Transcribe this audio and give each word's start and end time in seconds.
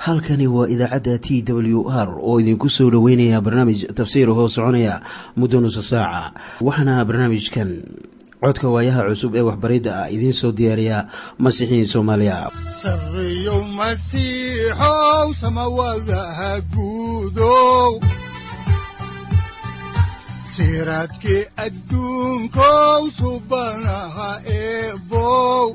halkani 0.00 0.46
waa 0.48 0.68
idaacadda 0.74 1.18
t 1.18 1.42
w 1.44 1.84
r 1.90 2.08
oo 2.28 2.40
idinku 2.40 2.68
soo 2.76 2.90
dhoweynaya 2.90 3.40
barnaamij 3.44 3.80
tafsiir 3.98 4.28
hoo 4.32 4.48
soconaya 4.48 4.94
muddo 5.36 5.60
nusa 5.60 5.82
saaca 5.82 6.32
waxaana 6.66 7.04
barnaamijkan 7.08 7.70
codka 8.40 8.66
waayaha 8.74 9.02
cusub 9.12 9.34
ee 9.36 9.44
waxbaridda 9.48 9.90
ah 10.02 10.08
idiin 10.14 10.32
soo 10.32 10.52
diyaariya 10.52 10.98
masiixiin 11.38 11.86
soomaaliya. 11.92 12.48
Guudow 16.74 18.00
siraadkii 20.54 21.44
adduunkow 21.64 23.02
subanaha 23.20 24.30
eebow 24.48 25.74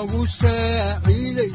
udnogu 0.00 0.26
saaciiday 0.26 1.52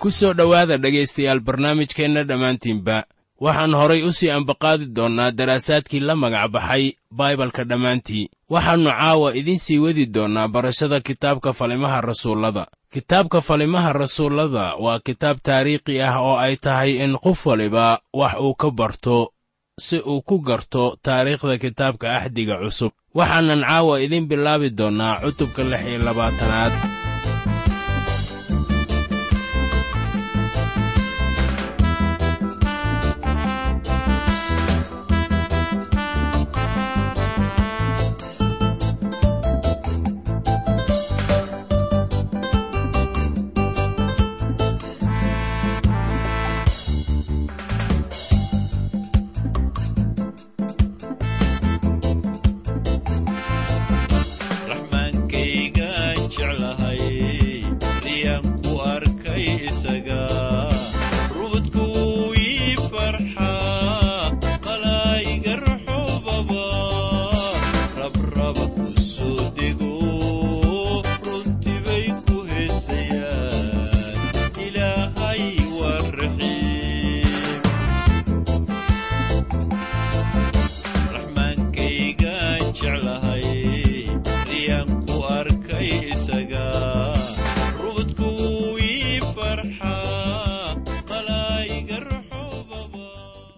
ku 0.00 0.10
soo 0.10 0.32
dhowaada 0.38 0.76
dhegaystayaal 0.84 1.40
barnaamijkeenna 1.40 2.22
dhammaantiinba 2.30 2.96
waxaan 3.40 3.74
horay 3.74 4.02
u 4.02 4.12
sii 4.12 4.30
ambaqaadi 4.30 4.86
doonnaa 4.96 5.30
daraasaadkii 5.38 6.00
la 6.00 6.14
magac 6.16 6.50
baxay 6.54 6.84
baibalka 7.10 7.64
dhammaantii. 7.64 8.28
Waxaannu 8.50 8.90
caawa 8.90 9.34
idiin 9.34 9.58
sii 9.58 9.78
wadi 9.78 10.06
doonnaa 10.06 10.48
barashada 10.48 11.00
kitaabka 11.00 11.52
falimaha 11.52 12.00
rasuullada. 12.00 12.66
Kitaabka 12.92 13.40
falimaha 13.40 13.92
rasuullada 13.92 14.74
waa 14.84 14.98
kitaab 15.06 15.38
taariikhi 15.42 16.00
ah 16.02 16.20
oo 16.20 16.36
ay 16.36 16.56
tahay 16.56 16.92
in 17.04 17.16
qof 17.18 17.46
waliba 17.46 18.00
wax 18.12 18.34
uu 18.40 18.54
ka 18.54 18.70
barto 18.70 19.32
si 19.80 19.98
uu 20.00 20.22
ku 20.22 20.38
garto 20.40 20.96
taariikhda 21.02 21.58
kitaabka 21.58 22.06
axdiga 22.18 22.56
cusub. 22.62 22.92
Waxaanan 23.14 23.60
caawa 23.68 24.00
idiin 24.00 24.26
bilaabi 24.28 24.70
doonnaa 24.70 25.20
cutubka 25.20 25.62
lix 25.64 25.82
iyo 25.88 25.98
labaatanaad 25.98 26.72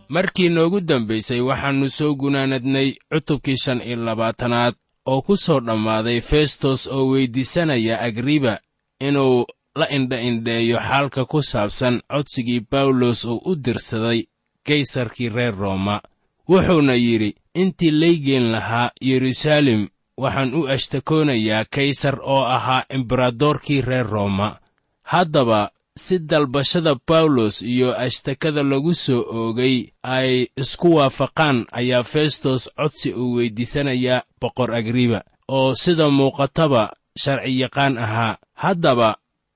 markii 0.09 0.49
noogu 0.49 0.81
dambaysay 0.81 1.41
waxaannu 1.41 1.91
soo 1.91 2.15
gunaanadnay 2.21 2.89
cutubkii 3.13 3.57
shan 3.65 3.81
iyo 3.83 3.97
labaatanaad 4.05 4.75
oo 5.07 5.23
ku 5.23 5.37
soo 5.37 5.61
dhammaaday 5.61 6.21
festos 6.21 6.87
oo 6.87 7.05
weyddiisanaya 7.11 8.01
agriba 8.01 8.61
inuu 9.01 9.47
la 9.79 9.87
indha-indheeyo 9.97 10.79
xaalka 10.89 11.25
ku 11.25 11.43
saabsan 11.43 12.03
codsigii 12.13 12.61
bawlos 12.71 13.25
uu 13.25 13.41
u 13.51 13.53
dirsaday 13.65 14.21
kaysarkii 14.67 15.29
reer 15.29 15.55
rooma. 15.57 16.01
Wuxuuna 16.49 16.95
yidhi 16.95 17.35
intii 17.55 17.91
laygeen 17.91 18.51
lahaa 18.53 18.91
yeruusaalem 19.09 19.83
waxaan 20.23 20.55
u 20.55 20.67
ashtakoonayaa 20.75 21.65
kaysar 21.75 22.17
oo 22.23 22.43
ahaa 22.45 22.85
embaradorkii 22.89 23.81
reer 23.81 24.07
rooma. 24.07 24.57
Haddaba 25.03 25.71
si 26.05 26.17
dalbashada 26.31 26.93
bawlos 27.09 27.57
iyo 27.63 27.89
ashtakada 28.05 28.63
lagu 28.71 28.93
soo 29.05 29.23
oogay 29.39 29.77
ay 30.17 30.31
isku 30.63 30.89
waafaqaan 30.99 31.59
ayaa 31.79 32.03
festos 32.13 32.63
codsi 32.79 33.11
uu 33.23 33.35
weyddiisanayaa 33.37 34.25
boqor 34.41 34.71
agriba 34.81 35.21
oo 35.57 35.75
sida 35.83 36.07
muuqataba 36.19 36.83
sharciyaqaan 37.23 37.95
ahaa. 38.05 38.39
Haddaba 38.63 39.09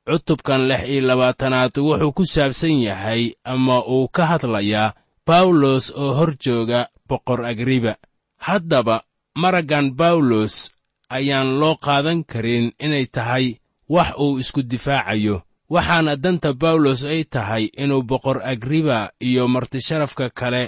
cutubkan 0.08 0.62
lix 0.70 0.82
iyo 0.92 1.02
labaatanaad 1.08 1.74
wuxuu 1.86 2.12
ku 2.16 2.24
saabsan 2.34 2.76
yahay 2.88 3.22
ama 3.52 3.76
uu 3.94 4.08
ka 4.14 4.22
hadlayaa 4.30 4.94
bawlos 5.26 5.84
oo 6.02 6.10
hor 6.18 6.32
jooga 6.44 6.80
boqor 7.08 7.40
agriba 7.50 7.92
haddaba 8.46 8.96
maraggan 9.42 9.86
bawlos 10.00 10.54
ayaan 11.16 11.50
loo 11.60 11.74
qaadan 11.84 12.20
karin 12.30 12.66
inay 12.84 13.06
tahay 13.14 13.46
wax 13.94 14.10
uu 14.24 14.38
isku 14.42 14.60
difaacayo 14.62 15.36
waxaana 15.74 16.16
danta 16.22 16.50
bawlos 16.62 17.00
ay 17.04 17.24
tahay 17.24 17.64
inuu 17.82 18.02
boqor 18.10 18.38
agriba 18.52 18.98
iyo 19.28 19.48
martisharafka 19.48 20.30
kale 20.30 20.62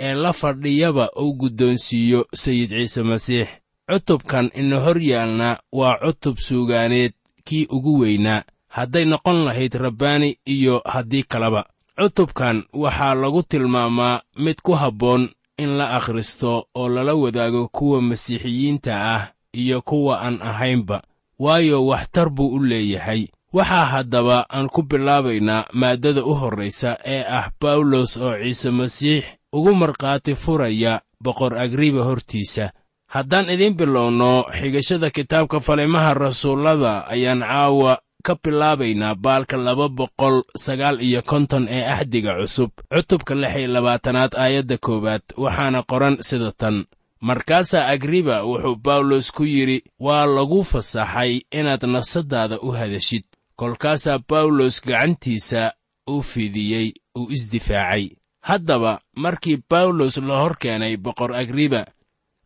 ee 0.00 0.14
la 0.14 0.32
fadhiyaba 0.32 1.04
uu 1.22 1.32
guddoonsiiyo 1.40 2.20
sayid 2.34 2.70
ciise 2.70 3.02
masiix. 3.02 3.48
Cutubkan 3.90 4.50
ina 4.54 4.78
hor 4.84 4.98
yaalna 5.10 5.48
waa 5.72 5.96
cutub 6.02 6.36
suugaaneed 6.38 7.12
kii 7.44 7.66
ugu 7.70 7.98
weynaa. 8.00 8.42
Hadday 8.68 9.04
noqon 9.04 9.44
lahayd 9.44 9.74
rabbaani 9.74 10.38
iyo 10.46 10.82
haddii 10.84 11.22
kaleba 11.22 11.64
cutubkan 11.98 12.64
waxaa 12.72 13.14
lagu 13.14 13.42
tilmaamaa 13.42 14.20
mid 14.36 14.58
ku 14.62 14.72
habboon 14.74 15.28
in 15.58 15.70
la 15.78 15.90
akhristo 15.96 16.66
oo 16.74 16.88
lala 16.88 17.14
wadaago 17.14 17.68
kuwa 17.68 18.02
masiixiyiinta 18.02 18.92
ah 19.14 19.32
iyo 19.52 19.82
kuwa 19.82 20.20
aan 20.22 20.42
ahaynba. 20.42 21.02
Waayo 21.38 21.86
waxtar 21.86 22.30
buu 22.30 22.48
u 22.56 22.58
leeyahay 22.64 23.26
waxaa 23.52 23.84
haddaba 23.92 24.46
aan 24.52 24.68
ku 24.68 24.82
bilaabaynaa 24.82 25.66
maaddada 25.72 26.24
u 26.24 26.34
horraysa 26.34 26.96
ee 27.04 27.24
ah 27.38 27.50
bawlos 27.60 28.16
oo 28.16 28.34
ciise 28.42 28.70
masiix 28.70 29.24
ugu 29.52 29.74
markhaati 29.74 30.34
furaya 30.34 31.00
boqor 31.24 31.58
agriba 31.58 32.02
hortiisa. 32.04 32.70
Haddaan 33.14 33.50
idiin 33.50 33.74
bilowno 33.74 34.44
xigashada 34.58 35.10
kitaabka 35.10 35.60
falimaha 35.60 36.14
rasuullada 36.14 37.06
ayaan 37.10 37.40
caawa 37.42 37.98
ka 38.22 38.34
bilaabaynaa 38.42 39.14
baalka 39.14 39.56
laba 39.56 39.88
boqol 39.88 40.42
sagaal 40.56 41.00
iyo 41.02 41.22
konton 41.22 41.66
ee 41.68 41.84
axdiga 41.94 42.38
cusub 42.38 42.70
cutubka 42.94 43.34
lix 43.34 43.56
iyo 43.56 43.68
labaatanaad 43.68 44.32
aayadda 44.38 44.78
koowaad 44.78 45.22
waxaana 45.36 45.82
qoran 45.82 46.16
sida 46.28 46.52
tan. 46.52 46.84
Markaasaa 47.20 47.86
agriba 47.94 48.44
wuxuu 48.44 48.76
bawlos 48.76 49.32
ku 49.32 49.44
yidhi 49.44 49.82
waa 50.00 50.24
lagu 50.26 50.64
fasaxay 50.64 51.42
inaad 51.58 51.82
nafsaddaada 51.84 52.56
u 52.62 52.70
hadashid 52.72 53.24
kolkaasaa 53.60 54.18
bawlos 54.28 54.76
gacantiisa 54.88 55.72
u 56.08 56.22
fidiyey 56.22 56.88
uu 57.18 57.28
isdifaacay. 57.36 58.04
Haddaba 58.48 59.00
markii 59.16 59.58
bawlos 59.70 60.16
la 60.16 60.36
hor 60.42 60.56
keenay 60.62 60.96
boqor 60.96 61.34
agriba 61.36 61.84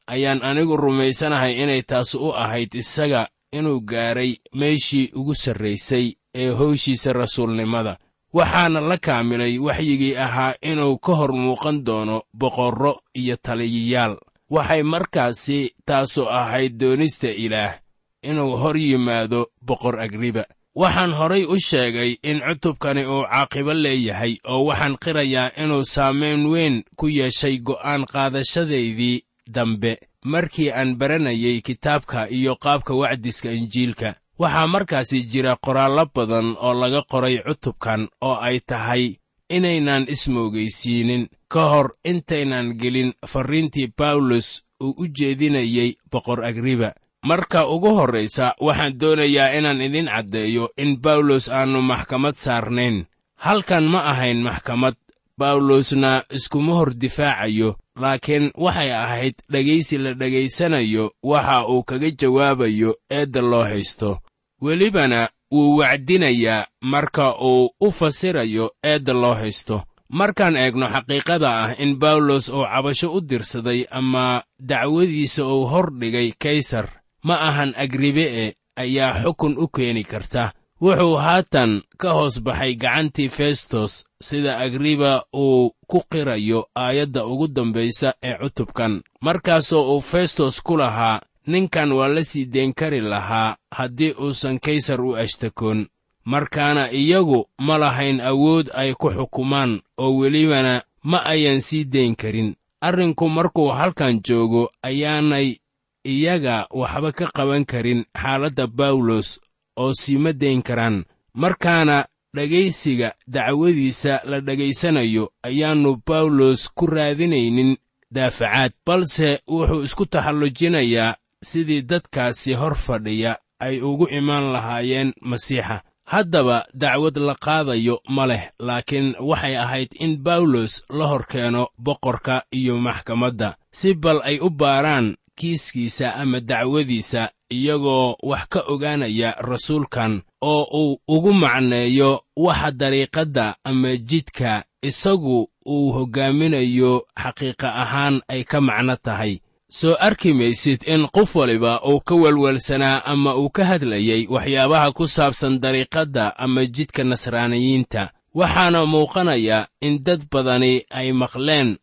ayaan 0.06 0.42
anigu 0.42 0.76
rumaysanahay 0.76 1.54
inay 1.62 1.82
taas 1.82 2.14
u 2.14 2.32
ahayd 2.42 2.74
isaga 2.74 3.28
inuu 3.52 3.80
gaaray 3.90 4.32
meeshii 4.58 5.10
ugu 5.14 5.34
sarraysay 5.34 6.06
ee 6.34 6.50
howshiisa 6.58 7.12
rasuulnimada. 7.12 7.94
Waxaana 8.36 8.80
la 8.80 8.96
kaamilay 8.98 9.58
waxyigii 9.58 10.16
ahaa 10.16 10.54
inuu 10.70 10.98
ka 10.98 11.12
hor 11.14 11.32
muuqan 11.32 11.84
doono 11.86 12.22
boqorro 12.40 12.92
iyo 13.14 13.36
taliyayaal 13.36 14.14
waxay 14.50 14.82
markaasi 14.82 15.58
taasu 15.86 16.22
ahayd 16.28 16.72
doonista 16.80 17.28
ilaah 17.44 17.78
inuu 18.22 18.56
hor 18.56 18.76
yimaado 18.76 19.40
boqor 19.62 20.00
agriba 20.00 20.44
waxaan 20.74 21.12
horay 21.18 21.44
u 21.44 21.56
sheegay 21.58 22.18
in 22.22 22.40
cutubkani 22.46 23.04
uu 23.06 23.22
caaqibo 23.30 23.72
leeyahay 23.74 24.34
oo 24.52 24.64
waxaan 24.68 24.96
qirayaa 25.04 25.50
inuu 25.62 25.84
saamayn 25.84 26.46
weyn 26.52 26.82
ku 26.96 27.06
yeeshay 27.08 27.58
go'aan 27.58 28.02
qaadashadaydii 28.12 29.22
dambe. 29.54 29.92
Markii 30.24 30.70
aan 30.72 30.96
baranayay 30.96 31.60
kitaabka 31.60 32.28
iyo 32.30 32.56
qaabka 32.56 32.94
wacdiska 32.94 33.52
injiilka 33.52 34.14
waxaa 34.38 34.66
markaasi 34.66 35.22
jira 35.30 35.56
qoraallo 35.64 36.04
badan 36.14 36.56
oo 36.60 36.74
laga 36.74 37.02
qoray 37.10 37.38
cutubkan 37.46 38.08
oo 38.20 38.34
ay 38.40 38.60
tahay 38.60 39.04
inaynan 39.48 40.06
ismoogaysiinin. 40.08 41.28
Ka 41.48 41.62
hor 41.70 41.88
intaynan 42.04 42.74
gelin 42.80 43.12
farriintii 43.26 43.92
bawlos 43.98 44.64
uu 44.82 44.94
u 44.98 45.06
jeedinayey 45.16 45.94
boqor 46.10 46.44
agriba 46.44 46.94
marka 47.28 47.60
ugu 47.74 47.90
horraysa 47.98 48.54
waxaan 48.66 48.98
doonayaa 49.00 49.54
inaan 49.58 49.80
idin 49.86 50.08
caddeeyo 50.14 50.64
in 50.76 50.90
bawlos 51.04 51.48
aannu 51.48 51.80
maxkamad 51.82 52.34
saarnayn 52.44 52.96
halkan 53.44 53.84
ma 53.92 54.00
ahayn 54.12 54.42
maxkamad. 54.42 54.94
Bawlosna 55.38 56.22
iskuma 56.30 56.72
hor 56.78 56.90
difaacayo 56.94 57.74
laakiin 58.00 58.50
waxay 58.54 58.90
ahayd 58.94 59.34
dhegaysi 59.52 59.98
la 59.98 60.12
dhegaysanayo 60.14 61.10
waxa 61.22 61.66
uu 61.68 61.82
kaga 61.82 62.10
jawaabayo 62.20 62.90
eedda 63.10 63.40
loo 63.42 63.64
haysto. 63.64 64.18
Welibana 64.62 65.28
wuu 65.52 65.76
wacdinayaa 65.78 66.66
marka 66.82 67.34
uu 67.42 67.70
u 67.80 67.90
fasirayo 67.92 68.70
eedda 68.82 69.12
loo 69.12 69.34
haysto. 69.34 69.82
Markaan 70.08 70.56
eegno 70.56 70.86
xaqiiqada 70.94 71.50
ah 71.62 71.74
in 71.82 71.96
bawlos 71.98 72.48
uu 72.48 72.64
cabasho 72.72 73.10
u 73.16 73.20
dirsaday 73.20 73.80
ama 73.90 74.42
dacwadiisa 74.60 75.42
uu 75.46 75.66
hor 75.66 75.90
dhigay 75.98 76.32
kaysar 76.38 76.86
ma 77.26 77.34
ahan 77.48 77.74
agribe'e 77.76 78.54
ayaa 78.76 79.22
xukun 79.22 79.54
u 79.58 79.68
keeni 79.68 80.04
karta. 80.04 80.52
Wuxuu 80.80 81.16
haatan 81.24 81.82
ka 82.00 82.10
hoos 82.12 82.42
baxay 82.44 82.74
gacantii 82.82 83.28
festos 83.28 84.04
sida 84.20 84.58
agriba 84.58 85.24
uu 85.34 85.70
ku 85.90 85.98
qirayo 86.10 86.60
aayadda 86.76 87.26
ugu 87.26 87.46
dambaysa 87.48 88.14
ee 88.22 88.36
cutubkan. 88.42 89.02
Markaasoo 89.20 89.94
uu 89.96 90.00
festos 90.00 90.60
ku 90.62 90.76
lahaa 90.76 91.20
ninkan 91.46 91.92
waa 91.92 92.08
la 92.08 92.24
sii 92.24 92.44
deen 92.46 92.72
kari 92.74 93.00
lahaa 93.00 93.56
haddii 93.70 94.14
uusan 94.20 94.58
kaysar 94.58 95.00
u 95.00 95.16
ashtakoon. 95.16 95.86
Markaana 96.24 96.90
iyagu 96.92 97.46
ma 97.58 97.78
lahayn 97.78 98.20
awood 98.20 98.70
ay 98.74 98.92
ku 98.94 99.10
xukumaan 99.10 99.80
oo 99.98 100.16
welibana 100.18 100.82
ma 101.02 101.18
ayan 101.24 101.60
sii 101.60 101.84
dayn 101.84 102.14
karin. 102.16 102.54
Arrinku 102.80 103.28
markuu 103.28 103.68
halkan 103.68 104.20
joogo 104.26 104.70
ayaanay 104.82 105.56
iyaga 106.04 106.66
waxba 106.70 107.12
ka 107.12 107.26
qaban 107.36 107.64
karin 107.64 108.04
xaaladda 108.22 108.66
bawlos 108.66 109.40
oo 109.76 109.92
siima 110.00 110.32
dayn 110.32 110.62
karaan. 110.62 111.04
Markaana 111.34 112.06
dhegaysiga 112.34 113.14
dacwadiisa 113.26 114.20
la 114.24 114.40
dhegaysanayo 114.40 115.32
ayaannu 115.42 116.02
bawlos 116.06 116.68
ku 116.74 116.86
raadinaynin 116.86 117.76
daafacaad. 118.10 118.72
Balse 118.86 119.40
wuxuu 119.48 119.82
isku 119.82 120.06
taxallujinayaa 120.06 121.16
sidii 121.42 121.82
dadkaasi 121.82 122.52
hor 122.54 122.74
fadhiya 122.74 123.38
ay 123.60 123.80
ugu 123.80 124.06
imaan 124.10 124.52
lahaayeen 124.52 125.12
masiixa. 125.20 125.82
Haddaba 126.04 126.64
dacwad 126.74 127.16
la 127.16 127.34
qaadayo 127.34 128.00
ma 128.08 128.26
leh 128.26 128.50
laakiin 128.60 129.14
waxay 129.20 129.56
ahayd 129.56 129.88
in 129.98 130.16
bawlos 130.22 130.84
la 130.90 131.06
hor 131.06 131.24
keeno 131.26 131.68
boqorka 131.78 132.44
iyo 132.52 132.76
maxkamadda. 132.78 133.56
Si 133.72 133.94
bal 133.94 134.20
ay 134.24 134.38
u 134.40 134.50
baaraan 134.50 135.16
kiiskiisa 135.36 136.14
ama 136.14 136.40
dacwadiisa 136.40 137.30
iyagoo 137.50 138.16
wax 138.22 138.46
ka 138.48 138.60
ogaanaya 138.66 139.30
rasuulkan 139.38 140.22
oo 140.42 140.62
uu 140.72 140.98
ugu 141.08 141.32
macneeyo 141.32 142.20
waxa 142.36 142.70
dariiqadda 142.70 143.54
ama 143.64 143.96
jidka 143.96 144.64
isagu 144.82 145.48
uu 145.66 145.92
hoggaaminayo 145.92 147.06
xaqiiqa 147.22 147.68
ahaan 147.82 148.20
ay 148.28 148.44
ka 148.44 148.60
macno 148.60 148.96
tahay. 148.96 149.40
Soo 149.68 149.96
arki 150.00 150.32
maysid 150.34 150.82
in 150.86 151.06
qof 151.08 151.36
waliba 151.36 151.80
uu 151.88 152.00
ka 152.00 152.14
welwelsanaa 152.14 153.04
ama 153.04 153.36
uu 153.36 153.50
ka 153.50 153.64
hadlayay 153.64 154.26
waxyaabaha 154.30 154.92
ku 154.92 155.08
saabsan 155.08 155.58
dariiqadda 155.60 156.36
ama 156.38 156.66
jidka 156.66 157.04
nasraaniyiinta. 157.04 158.10
Waxaana 158.34 158.86
muuqanaya 158.86 159.66
in 159.80 160.02
dad 160.04 160.22
badani 160.32 160.82
ay 160.90 161.12
maqleen 161.12 161.76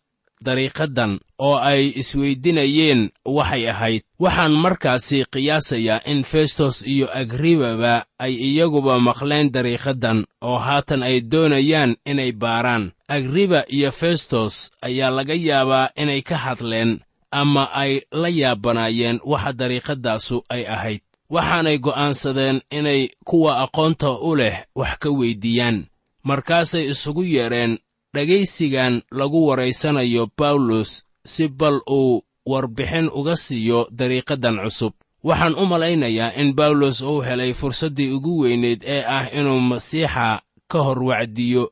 dariiqaddan 0.46 1.20
oo 1.40 1.56
ay 1.58 1.94
isweydinayeen 2.02 3.10
waxay 3.26 3.70
ahayd. 3.70 4.02
Waxaan 4.20 4.54
markaasi 4.64 5.26
qiyaasayaa 5.34 6.02
in 6.06 6.24
festos 6.24 6.76
iyo 6.86 7.08
agribaba 7.22 8.06
ay 8.20 8.34
iyaguba 8.34 9.00
maqleen 9.00 9.52
dariiqaddan 9.52 10.26
oo 10.42 10.58
haatan 10.58 11.04
ay 11.04 11.22
doonayaan 11.32 11.96
inay 12.06 12.32
baaraan. 12.32 12.92
Agriba 13.08 13.64
iyo 13.70 13.92
festos 13.92 14.72
ayaa 14.82 15.10
laga 15.18 15.34
yaabaa 15.34 15.90
inay 15.96 16.22
ka 16.22 16.38
hadleen 16.38 17.00
ama 17.32 17.64
ay 17.74 18.02
la 18.12 18.30
yaabanaayeen 18.30 19.20
waxa 19.32 19.54
dariiqaddaasu 19.54 20.38
ay 20.50 20.64
ahayd. 20.68 21.02
Waxaanay 21.32 21.78
go'aansadeen 21.80 22.62
inay 22.72 23.10
kuwa 23.26 23.52
aqoonta 23.64 24.10
u 24.12 24.36
leh 24.36 24.58
wax 24.76 24.94
ka 25.00 25.10
weyddiiyaan. 25.10 25.88
Markaasay 26.24 26.86
isugu 26.92 27.24
yeedheen 27.24 27.80
dhegaysigan 28.14 29.02
lagu 29.12 29.48
waraysanayo 29.48 30.28
bawlos 30.38 31.04
si 31.26 31.48
bal 31.48 31.80
uu 31.90 32.22
warbixin 32.46 33.10
uga 33.14 33.36
siiyo 33.36 33.88
dariiqaddan 33.92 34.58
cusub. 34.64 34.94
Waxaan 35.24 35.56
u 35.56 35.66
malaynayaa 35.66 36.34
in 36.42 36.54
bawlos 36.54 37.02
uu 37.02 37.22
helay 37.22 37.54
fursaddii 37.54 38.12
ugu 38.12 38.40
weyneed 38.42 38.82
ee 38.86 39.04
ah 39.08 39.30
inuu 39.34 39.60
masiixa 39.60 40.42
ka 40.68 40.80
hor 40.86 41.04
wacdiyo 41.04 41.72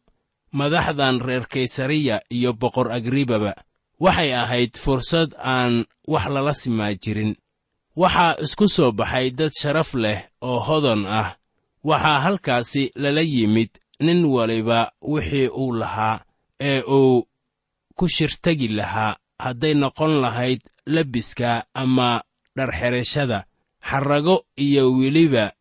madaxdan 0.52 1.20
reer 1.22 1.46
kaysariya 1.48 2.22
iyo 2.30 2.54
boqor 2.54 2.92
agribaba 2.92 3.54
waxay 4.00 4.34
ahayd 4.36 4.78
fursad 4.78 5.34
aan 5.44 5.86
wax 6.08 6.26
lala 6.30 6.54
simaa 6.54 6.94
jirin. 6.94 7.36
Waxaa 7.96 8.36
isku 8.44 8.68
soo 8.68 8.92
baxay 8.92 9.32
dad 9.32 9.52
sharaf 9.62 9.94
leh 9.94 10.20
oo 10.42 10.60
hodan 10.60 11.06
ah. 11.06 11.36
Waxaa 11.84 12.20
halkaasi 12.26 12.92
lala 12.96 13.22
yimid 13.22 13.70
nin 14.00 14.26
waliba 14.26 14.92
wixii 15.02 15.48
uu 15.48 15.72
lahaa 15.74 16.22
ee 16.60 16.82
uu 16.82 17.28
ku 17.96 18.06
shirtagi 18.10 18.68
lahaa 18.68 19.18
hadday 19.40 19.74
noqon 19.74 20.22
lahayd 20.22 20.62
lebiska 20.86 21.66
ama 21.74 22.22
dharxerashada 22.58 23.46
xarrago 23.90 24.46
iyo 24.58 24.94
weliba 24.94 25.52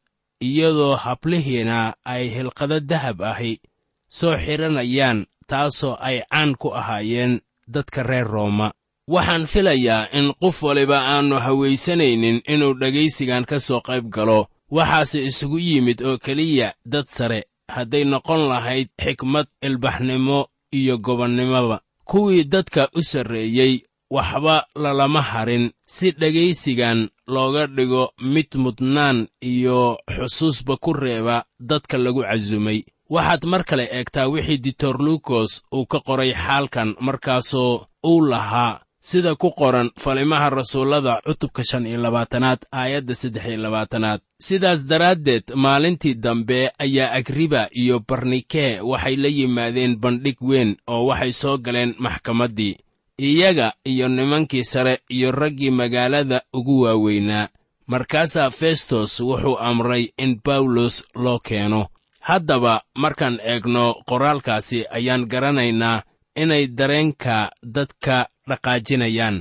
iyadoo 0.41 0.97
hablihiina 0.97 1.95
ay 2.05 2.29
hilqado 2.35 2.81
dahab 2.81 3.23
ahi 3.23 3.61
soo 4.09 4.37
xidhanayaan 4.37 5.27
taasoo 5.47 5.97
ay 6.01 6.23
caan 6.31 6.55
ku 6.57 6.69
ahaayeen 6.75 7.41
dadka 7.69 8.03
reer 8.03 8.27
rooma. 8.27 8.73
Waxaan 9.09 9.47
filayaa 9.47 10.09
in 10.13 10.33
qof 10.41 10.63
waliba 10.63 10.99
aannu 11.01 11.37
hawaysanaynin 11.41 12.43
inuu 12.53 12.75
dhegaysigan 12.81 13.45
ka 13.45 13.59
soo 13.61 13.81
qayb 13.81 14.09
galo. 14.15 14.49
Waxaase 14.71 15.25
isugu 15.25 15.59
yimid 15.59 16.03
oo 16.03 16.19
keliya 16.19 16.75
dad 16.85 17.07
sare 17.09 17.41
hadday 17.69 18.05
noqon 18.05 18.49
lahayd 18.49 18.89
xikmad 19.05 19.47
ilbaxnimo 19.63 20.41
iyo 20.73 20.99
gobonnimoba 20.99 21.81
kuwii 22.05 22.45
dadka 22.45 22.89
u 22.95 23.03
sarreeyey 23.03 23.83
waxba 24.11 24.67
lalama 24.75 25.23
harin. 25.23 25.71
Si 25.87 26.11
dhegaysigan 26.13 27.09
looga 27.27 27.67
dhigo 27.67 28.13
mid 28.21 28.49
mudnaan 28.57 29.29
iyo 29.43 29.99
xusuusba 30.17 30.77
ku 30.77 30.93
reeba 30.93 31.45
dadka 31.61 31.99
lagu 31.99 32.23
casumay 32.23 32.85
waxaad 33.11 33.45
mar 33.45 33.65
kale 33.65 33.85
eegtaa 33.93 34.27
wixii 34.29 34.59
ditor 34.59 34.97
lukos 35.07 35.63
uu 35.73 35.87
ka 35.87 35.99
qoray 36.01 36.33
xaalkan 36.35 36.95
markaasoo 37.01 37.87
uu 38.05 38.21
lahaa 38.31 38.81
sida 39.01 39.35
ku 39.35 39.51
qoran 39.51 39.91
falimaha 39.97 40.51
rasuullada 40.51 41.21
cutubka 41.27 41.63
shan 41.65 41.87
iyo 41.87 41.99
labaatanaad 42.03 42.59
aayadda 42.73 43.15
saddex 43.15 43.45
iyo 43.47 43.57
labaatanaad. 43.57 44.21
Sidaas 44.41 44.87
daraaddeed 44.87 45.43
maalintii 45.55 46.15
dambe 46.15 46.71
ayaa 46.79 47.13
agriba 47.13 47.69
iyo 47.73 48.01
barnike 48.09 48.81
waxay 48.81 49.17
la 49.17 49.29
yimaadeen 49.29 49.97
bandhig 49.97 50.37
weyn 50.43 50.77
oo 50.87 51.07
waxay 51.07 51.33
soo 51.33 51.59
galeen 51.59 51.95
maxkamaddii. 51.99 52.77
Iyaga 53.19 53.73
iyo 53.85 54.09
nimankii 54.09 54.65
sare 54.65 54.99
iyo 55.09 55.31
raggii 55.33 55.71
magaalada 55.71 56.43
ugu 56.53 56.81
waaweynaa. 56.81 57.49
Markaasaa 57.87 58.51
festos 58.51 59.21
wuxuu 59.21 59.59
amray 59.59 60.13
in 60.19 60.41
bawlos 60.45 61.05
loo 61.15 61.39
keeno. 61.39 61.87
Haddaba 62.21 62.83
markaan 62.95 63.41
eegno 63.43 63.95
qoraalkaasi 64.07 64.85
ayaan 64.91 65.27
garanaynaa 65.27 66.03
inay 66.37 66.67
dareenka 66.67 67.51
dadka 67.63 68.29
dhaqaajinayaan. 68.51 69.37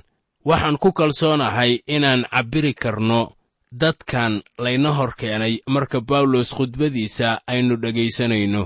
Waxaan 0.46 0.78
ku 0.78 0.92
kalsoonahay 0.92 1.72
inaan 1.96 2.22
cabbiri 2.32 2.74
karno 2.74 3.22
dadkan 3.72 4.42
layna 4.64 4.92
hor 4.98 5.12
keenay 5.20 5.60
marka 5.68 6.00
bawlos 6.02 6.50
khudbadiisa 6.56 7.42
aynu 7.52 7.76
dhegaysanayno 7.84 8.64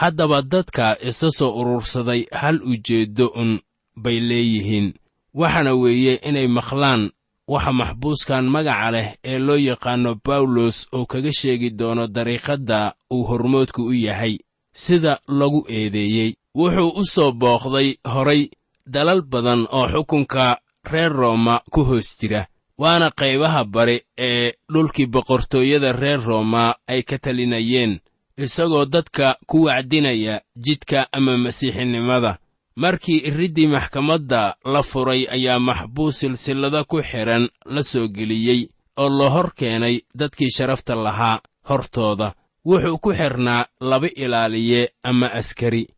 haddaba 0.00 0.42
dadka 0.42 0.96
isa 1.08 1.30
soo 1.38 1.50
urursaday 1.60 2.22
hal 2.40 2.56
ujeeddo 2.62 3.26
un 3.42 3.60
bay 3.96 4.20
leeyihiin. 4.20 4.94
Waxaana 5.34 5.72
weeye 5.74 6.14
inay 6.28 6.46
maqlaan 6.48 7.10
waxa 7.48 7.72
maxbuuskan 7.72 8.44
magaca 8.54 8.90
leh 8.94 9.08
ee 9.24 9.38
loo 9.46 9.56
yaqaanno 9.68 10.12
bawlos 10.26 10.76
oo 10.92 11.06
kaga 11.06 11.32
sheegi 11.32 11.70
doono 11.78 12.06
dariiqadda 12.06 12.94
uu 13.14 13.24
hormoodku 13.28 13.82
u 13.86 13.92
yahay. 13.92 14.38
Sida 14.72 15.18
lagu 15.28 15.60
eedeeyey 15.68 16.30
wuxuu 16.54 16.90
u 17.00 17.04
soo 17.14 17.32
booqday 17.32 17.88
horay 18.04 18.42
dalal 18.86 19.22
badan 19.22 19.66
oo 19.70 19.88
xukunka 19.88 20.58
reer 20.90 21.12
rooma 21.12 21.60
ku 21.70 21.80
hoos 21.84 22.16
jira 22.20 22.46
waana 22.78 23.10
qaybaha 23.10 23.64
bari 23.64 24.00
ee 24.18 24.52
dhulkii 24.72 25.06
boqortooyada 25.06 25.92
reer 25.92 26.20
rooma 26.20 26.74
ay 26.88 27.02
ka 27.02 27.18
talinayeen 27.18 28.00
isagoo 28.36 28.84
dadka 28.86 29.36
ku 29.46 29.64
wacdinaya 29.64 30.40
jidka 30.56 31.08
ama 31.12 31.36
masiixinimada. 31.36 32.38
Markii 32.76 33.18
iriddii 33.28 33.66
maxkamadda 33.68 34.56
la 34.64 34.82
furay 34.82 35.26
ayaa 35.30 35.58
maxbuus 35.58 36.18
silsillada 36.20 36.84
ku 36.84 37.00
xidhan 37.02 37.48
la 37.64 37.82
soo 37.82 38.08
geliyey 38.08 38.68
oo 38.96 39.08
la 39.08 39.30
hor 39.30 39.48
keenay 39.58 40.00
dadkii 40.14 40.50
sharafta 40.56 40.94
lahaa 40.94 41.40
hortooda. 41.68 42.34
Wuxuu 42.66 42.98
ku 42.98 43.12
xidhnaa 43.14 43.66
laba 43.80 44.08
ilaaliye 44.16 44.92
ama 45.02 45.26
askari. 45.32 45.88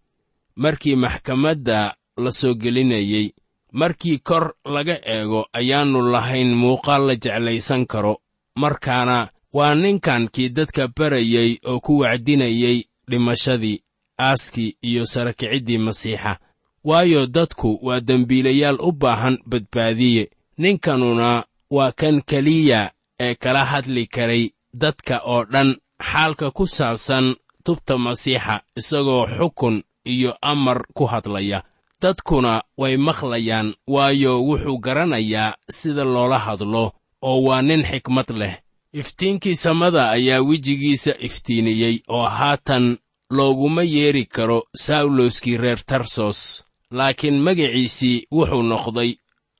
Markii 0.56 0.96
maxkamadda 0.96 1.94
la 2.18 2.30
soo 2.32 2.54
gelinayey. 2.54 3.32
Markii 3.72 4.18
kor 4.18 4.54
laga 4.64 4.96
eego 5.14 5.46
ayaannu 5.52 6.02
lahayn 6.12 6.54
muuqaal 6.54 7.06
la 7.06 7.14
jeclaysan 7.16 7.86
karo. 7.86 8.14
Markaana 8.56 9.28
waa 9.52 9.74
ninkankii 9.74 10.48
dadka 10.48 10.88
barayey 10.88 11.58
oo 11.66 11.80
ku 11.80 11.98
wacdinayey 11.98 12.84
dhimashadii 13.10 13.82
aaskii 14.20 14.76
iyo 14.82 15.06
sarakiciddii 15.06 15.78
masiixa. 15.78 16.38
Waayo 16.84 17.26
dadku 17.26 17.78
waa 17.82 18.00
dembiilayaal 18.00 18.78
u 18.80 18.92
baahan 18.92 19.38
badbaadiye. 19.46 20.30
Ninkanuna 20.58 21.44
waa 21.70 21.92
kan 21.92 22.22
keliya 22.22 22.90
ee 23.20 23.34
kala 23.34 23.64
hadli 23.64 24.06
karay 24.06 24.50
dadka 24.74 25.18
oo 25.24 25.44
dhan 25.44 25.76
xaalka 26.12 26.50
ku 26.50 26.66
saabsan 26.66 27.36
tubta 27.64 27.98
masiixa 27.98 28.60
isagoo 28.76 29.26
xukun 29.26 29.82
iyo 30.04 30.36
amar 30.40 30.84
ku 30.94 31.04
hadlaya 31.06 31.62
dadkuna 32.02 32.62
way 32.80 32.96
maqlayaan 32.96 33.74
waayo 33.86 34.32
wuxuu 34.48 34.78
garanayaa 34.78 35.54
sida 35.70 36.04
loola 36.04 36.38
hadlo 36.38 36.92
oo 37.22 37.38
waa 37.46 37.62
nin 37.62 37.82
xikmad 37.90 38.30
leh. 38.30 38.54
Iftiinkii 38.92 39.56
samada 39.56 40.10
ayaa 40.10 40.42
wejigiisa 40.42 41.12
iftiiniyey 41.26 41.96
oo 42.08 42.28
haatan 42.28 42.98
looguma 43.30 43.82
yeedhi 43.82 44.24
karo 44.26 44.62
sawloskii 44.76 45.56
reer 45.56 45.80
tarsos. 45.86 46.64
Laakiin 46.90 47.38
magaciisii 47.46 48.26
wuxuu 48.32 48.62
noqday 48.62 49.10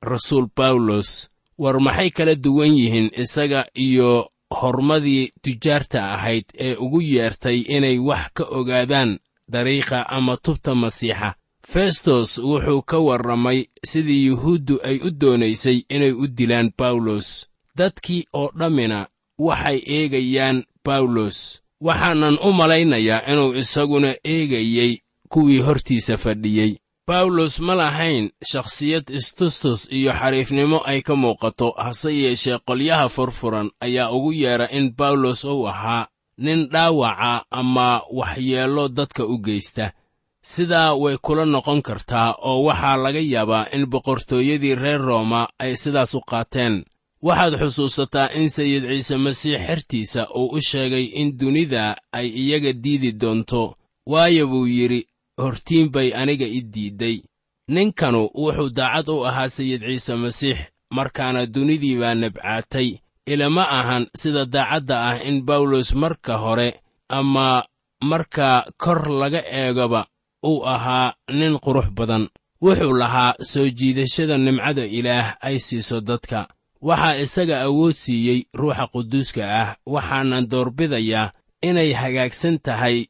rasuul 0.02 0.46
bawlos 0.56 1.28
war 1.58 1.80
maxay 1.80 2.10
kala 2.10 2.34
duwan 2.34 2.72
yihiin 2.78 3.10
isaga 3.22 3.64
iyo 3.74 4.30
hormadii 4.60 5.32
tujaarta 5.42 6.12
ahayd 6.14 6.44
ee 6.58 6.74
ugu 6.76 7.00
yeertay 7.02 7.58
inay 7.76 7.98
wax 7.98 8.30
ka 8.34 8.44
ogaadaan 8.44 9.18
dariiqa 9.52 10.08
ama 10.08 10.36
tubta 10.36 10.74
masiixa 10.74 11.34
festos 11.72 12.38
wuxuu 12.38 12.82
ka 12.82 12.98
warramay 12.98 13.58
sidii 13.90 14.26
yuhuuddu 14.26 14.74
ay 14.88 14.96
u 15.06 15.10
doonaysay 15.20 15.78
inay 15.94 16.12
u 16.12 16.26
dilaan 16.26 16.72
bawlos 16.78 17.46
dadkii 17.76 18.24
oo 18.32 18.50
dhammina 18.58 19.06
waxay 19.38 19.78
eegayaan 19.96 20.64
bawlos 20.84 21.62
waxaanan 21.86 22.38
u 22.46 22.52
malaynayaa 22.52 23.26
inuu 23.32 23.54
isaguna 23.54 24.10
eegayey 24.24 24.92
kuwii 25.28 25.60
hortiisa 25.66 26.16
fadhiyey 26.16 26.72
bawlos 27.08 27.60
ma 27.60 27.74
lahayn 27.74 28.30
shakhsiyad 28.52 29.10
istustus 29.18 29.80
iyo 29.92 30.12
xariifnimo 30.12 30.78
ay 30.90 31.00
ka 31.02 31.14
muuqato 31.16 31.70
hase 31.76 32.10
yeeshee 32.22 32.58
qolyaha 32.66 33.08
furfuran 33.08 33.70
ayaa 33.80 34.10
ugu 34.16 34.32
yeedha 34.32 34.68
in 34.70 34.94
bawlos 34.98 35.44
uu 35.44 35.68
ahaa 35.68 36.06
nin 36.38 36.68
dhaawaca 36.72 37.44
ama 37.50 38.02
waxyeello 38.18 38.88
dadka 38.88 39.26
u 39.26 39.38
geysta 39.38 39.92
sidaa 40.52 40.90
way 41.02 41.16
kula 41.24 41.44
noqon 41.54 41.80
kartaa 41.88 42.28
oo 42.48 42.58
waxaa 42.68 42.96
laga 43.04 43.20
yaabaa 43.34 43.64
in 43.76 43.84
boqortooyadii 43.92 44.74
reer 44.82 45.00
rooma 45.08 45.40
ay 45.62 45.72
sidaas 45.82 46.12
u 46.14 46.20
qaateen. 46.30 46.74
Waxaad 47.26 47.54
xusuusataa 47.60 48.28
in 48.38 48.48
sayid 48.56 48.82
ciise 48.90 49.16
masiix 49.24 49.60
xertiisa 49.66 50.22
uu 50.38 50.48
u 50.56 50.60
sheegay 50.68 51.04
in 51.20 51.28
dunida 51.38 51.84
ay 52.18 52.26
iyaga 52.42 52.72
diidi 52.84 53.10
doonto 53.20 53.62
waayo 54.12 54.44
buu 54.50 54.66
yidhi 54.76 55.00
hortiin 55.42 55.86
bay 55.94 56.08
aniga 56.20 56.46
i 56.58 56.60
diidday 56.74 57.16
ninkanu 57.74 58.20
wuxuu 58.42 58.70
daacad 58.78 59.08
u 59.08 59.24
ahaa 59.28 59.48
sayid 59.56 59.82
ciise 59.88 60.14
masiix 60.22 60.58
markaana 60.96 61.40
dunidii 61.54 61.96
baa 62.00 62.14
nabcaatay 62.14 62.88
ilama 63.32 63.64
ahan 63.78 64.04
sida 64.20 64.42
daacadda 64.54 64.96
ah 65.08 65.16
in 65.28 65.36
bawlos 65.48 65.88
marka 66.02 66.34
hore 66.44 66.68
ama 67.18 67.46
marka 68.10 68.48
kor 68.82 69.00
laga 69.20 69.40
eegaba 69.60 70.00
uu 70.44 70.64
ahaa 70.66 71.14
nin 71.30 71.58
qurux 71.58 71.90
badan. 71.90 72.28
Wuxuu 72.62 72.92
lahaa 72.92 73.34
soo 73.42 73.68
jiidashada 73.70 74.38
nimcada 74.38 74.84
ilaah 74.86 75.36
ay 75.40 75.58
siiso 75.58 76.00
dadka. 76.00 76.48
Waxaa 76.82 77.16
isaga 77.24 77.60
awood 77.62 77.94
siiyey 77.94 78.40
ruuxa 78.54 78.86
quduuska 78.92 79.42
ah 79.60 79.76
waxaanan 79.86 80.48
doorbidayaa 80.50 81.32
inay 81.62 81.92
hagaagsan 81.92 82.58
tahay 82.62 83.06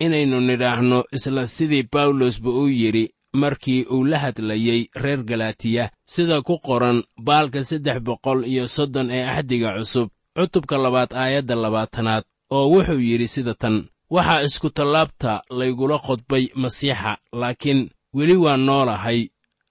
inaynu 0.00 0.40
nidhaahno 0.40 1.04
isla 1.12 1.46
sidii 1.46 1.88
bawlosba 1.92 2.50
uu 2.50 2.68
yidhi 2.68 3.12
markii 3.32 3.84
uu 3.92 4.04
la 4.04 4.18
hadlayey 4.18 4.88
reer 4.94 5.22
galatiya 5.24 5.90
sida 6.06 6.42
ku 6.42 6.58
qoran 6.58 7.02
baalka 7.26 7.64
saddex 7.64 8.00
boqol 8.00 8.44
iyo 8.44 8.64
soddon 8.68 9.10
ee 9.10 9.24
axdiga 9.28 9.76
cusub 9.78 10.08
cutubka 10.36 10.76
labaad 10.78 11.12
aayadda 11.12 11.54
labaatanaad 11.54 12.24
oo 12.50 12.66
wuxuu 12.72 13.00
yidhi 13.00 13.28
sida 13.28 13.54
tan 13.54 13.76
waxaa 14.14 14.42
iskutallaabta 14.46 15.32
laygula 15.58 15.98
qodbay 16.06 16.44
masiixa 16.62 17.12
laakiin 17.40 17.80
weli 18.16 18.36
waan 18.44 18.62
noolahay 18.68 19.20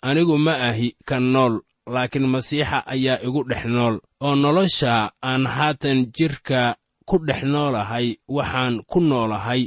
anigu 0.07 0.37
ma 0.45 0.53
ahi 0.69 0.87
kan 1.09 1.23
nool 1.33 1.53
laakiin 1.93 2.27
masiixa 2.33 2.77
ayaa 2.93 3.21
igu 3.27 3.41
dhex 3.49 3.65
nool. 3.75 3.95
Oo 4.25 4.35
nolosha 4.35 4.93
aan 5.29 5.43
haatan 5.55 5.99
jidhka 6.17 6.61
ku 7.09 7.15
dhex 7.27 7.41
noolahay 7.53 8.07
waxaan 8.35 8.75
ku 8.91 8.99
noolahay 9.09 9.61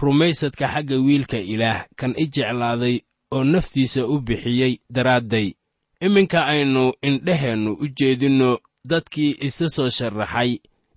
rumaysadka 0.00 0.66
xagga 0.72 0.96
wiilka 1.06 1.38
ilaah 1.52 1.80
kan 1.98 2.12
i 2.16 2.24
jeclaaday 2.34 2.96
oo 3.34 3.44
naftiisa 3.52 4.00
u 4.06 4.20
bixiyey 4.26 4.72
daraadday. 4.94 5.48
Iminka 6.06 6.40
aynu 6.52 6.92
indheheennu 7.08 7.70
u 7.72 7.86
jeedinno 7.98 8.50
dadkii 8.90 9.36
isa 9.46 9.66
soo 9.74 9.90
sharaxay 9.90 10.50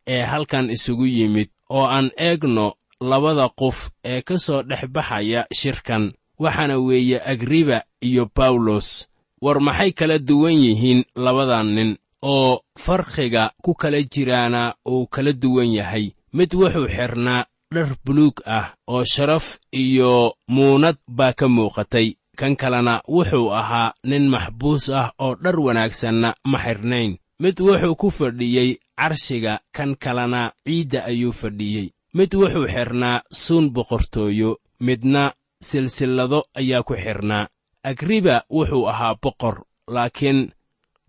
ee 0.08 0.22
halkan 0.32 0.70
isugu 0.76 1.06
yimid 1.06 1.50
oo 1.70 1.86
aan 1.96 2.12
eegno 2.28 2.68
labada 3.02 3.50
qof 3.60 3.90
ee 4.06 4.22
ka 4.22 4.38
soo 4.46 4.62
dhex 4.70 4.84
baxaya 4.96 5.42
shirkan 5.60 6.04
waxaana 6.40 6.78
weeye 6.78 7.18
agriba 7.32 7.84
iyo 8.02 8.30
bawlos 8.36 9.08
war 9.42 9.60
maxay 9.68 9.92
kala 9.92 10.18
duwan 10.20 10.54
yihiin 10.66 11.04
labadan 11.16 11.68
nin 11.76 11.92
oo 12.22 12.62
farqiga 12.78 13.44
ku 13.64 13.74
kala 13.82 14.00
jiraana 14.14 14.76
uu 14.88 15.08
kala 15.08 15.34
duwan 15.34 15.74
yahay. 15.74 16.06
Mid 16.34 16.54
wuxuu 16.54 16.88
xidhnaa 16.88 17.46
dhar 17.74 17.90
buluug 18.06 18.36
ah 18.46 18.68
oo 18.88 19.04
sharaf 19.14 19.58
iyo 19.74 20.36
muunad 20.48 20.98
baa 21.08 21.34
ka 21.34 21.48
muuqatay. 21.48 22.08
Kan 22.40 22.56
kalena 22.56 23.02
wuxuu 23.08 23.50
ahaa 23.60 23.94
nin 24.04 24.30
maxbuus 24.30 24.90
ah 24.90 25.12
oo 25.20 25.36
dhar 25.44 25.58
wanaagsanna 25.60 26.30
ma 26.52 26.58
xidhnayn 26.66 27.18
mid 27.40 27.58
wuxuu 27.62 27.96
ku 27.96 28.08
fadhiyey 28.18 28.78
carshiga 29.00 29.60
kan 29.76 29.96
kalena 30.04 30.54
ciidda 30.66 31.00
ayuu 31.10 31.34
fadhiyey 31.34 31.90
mid 32.14 32.34
wuxuu 32.36 32.68
xidhnaa 32.74 33.22
suun 33.32 33.66
boqortooyo 33.76 34.52
midna 34.80 35.24
silsillado 35.68 36.40
ayaa 36.60 36.84
ku 36.84 36.94
xidhnaa 37.04 37.50
agriba 37.90 38.36
wuxuu 38.50 38.88
ahaa 38.92 39.16
boqor 39.24 39.56
laakiin 39.94 40.40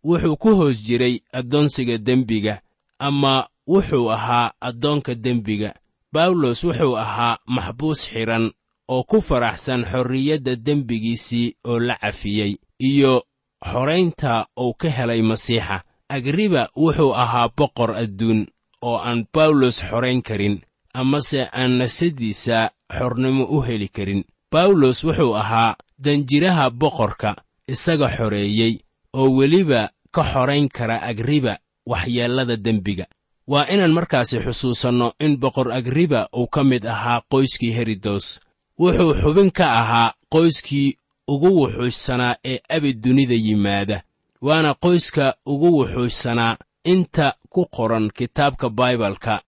wuxuu 0.09 0.37
ku 0.43 0.49
hoos 0.59 0.77
jiray 0.87 1.15
addoonsiga 1.39 1.99
dembiga 2.07 2.55
ama 2.99 3.47
wuxuu 3.67 4.11
ahaa 4.11 4.53
addoonka 4.61 5.15
dembiga. 5.15 5.75
Bawlos 6.13 6.65
wuxuu 6.65 6.97
ahaa 7.05 7.39
maxbuus 7.47 8.01
xidhan 8.13 8.51
oo 8.89 9.03
ku 9.05 9.21
faraxsan 9.21 9.85
xorriyadda 9.91 10.57
dembigiisii 10.57 11.55
oo 11.65 11.79
la 11.79 11.97
cafiyey 12.03 12.53
iyo 12.79 13.25
xoraynta 13.71 14.47
uu 14.61 14.75
ka 14.75 14.89
helay 14.91 15.23
masiixa. 15.23 15.83
Agriba 16.09 16.69
wuxuu 16.77 17.13
ahaa 17.15 17.49
boqor 17.57 17.91
adduun 18.03 18.47
oo 18.83 18.97
aan 18.99 19.27
bawlos 19.35 19.77
xorayn 19.89 20.23
karin 20.23 20.61
amase 20.95 21.49
aan 21.53 21.79
nafsadiisa 21.79 22.71
xornimo 22.99 23.45
u 23.45 23.61
heli 23.63 23.89
karin. 23.89 24.25
Bawlos 24.53 25.05
wuxuu 25.05 25.35
ahaa 25.37 25.77
danjiraha 25.99 26.71
boqorka 26.71 27.37
isaga 27.69 28.09
xoreeyey 28.17 28.75
oo 29.13 29.29
weliba 29.39 29.91
ka 30.15 30.23
xorayn 30.33 30.69
kara 30.69 30.97
agriba 31.03 31.59
waxyeellada 31.87 32.57
dembiga. 32.57 33.07
Waa 33.47 33.67
inaan 33.75 33.93
markaasi 33.93 34.39
xusuusanno 34.45 35.13
in 35.21 35.37
boqor 35.37 35.73
agriba 35.73 36.29
uu 36.37 36.47
ka 36.47 36.65
mid 36.65 36.85
ahaa 36.87 37.23
qoyskii 37.33 37.73
herodos 37.77 38.41
wuxuu 38.79 39.15
xubin 39.23 39.51
ka 39.51 39.67
ahaa 39.81 40.15
qoyskii 40.35 40.97
ugu 41.29 41.49
wuxuushsanaa 41.61 42.35
ee 42.45 42.59
abid 42.69 43.01
dunida 43.05 43.35
yimaada 43.35 44.03
waana 44.43 44.75
qoyska 44.75 45.35
ugu 45.47 45.69
wuxuushsanaa 45.79 46.57
inta 46.85 47.35
ku 47.49 47.67
qoran 47.77 48.11
kitaabka 48.11 48.69
baibalka 48.79 49.43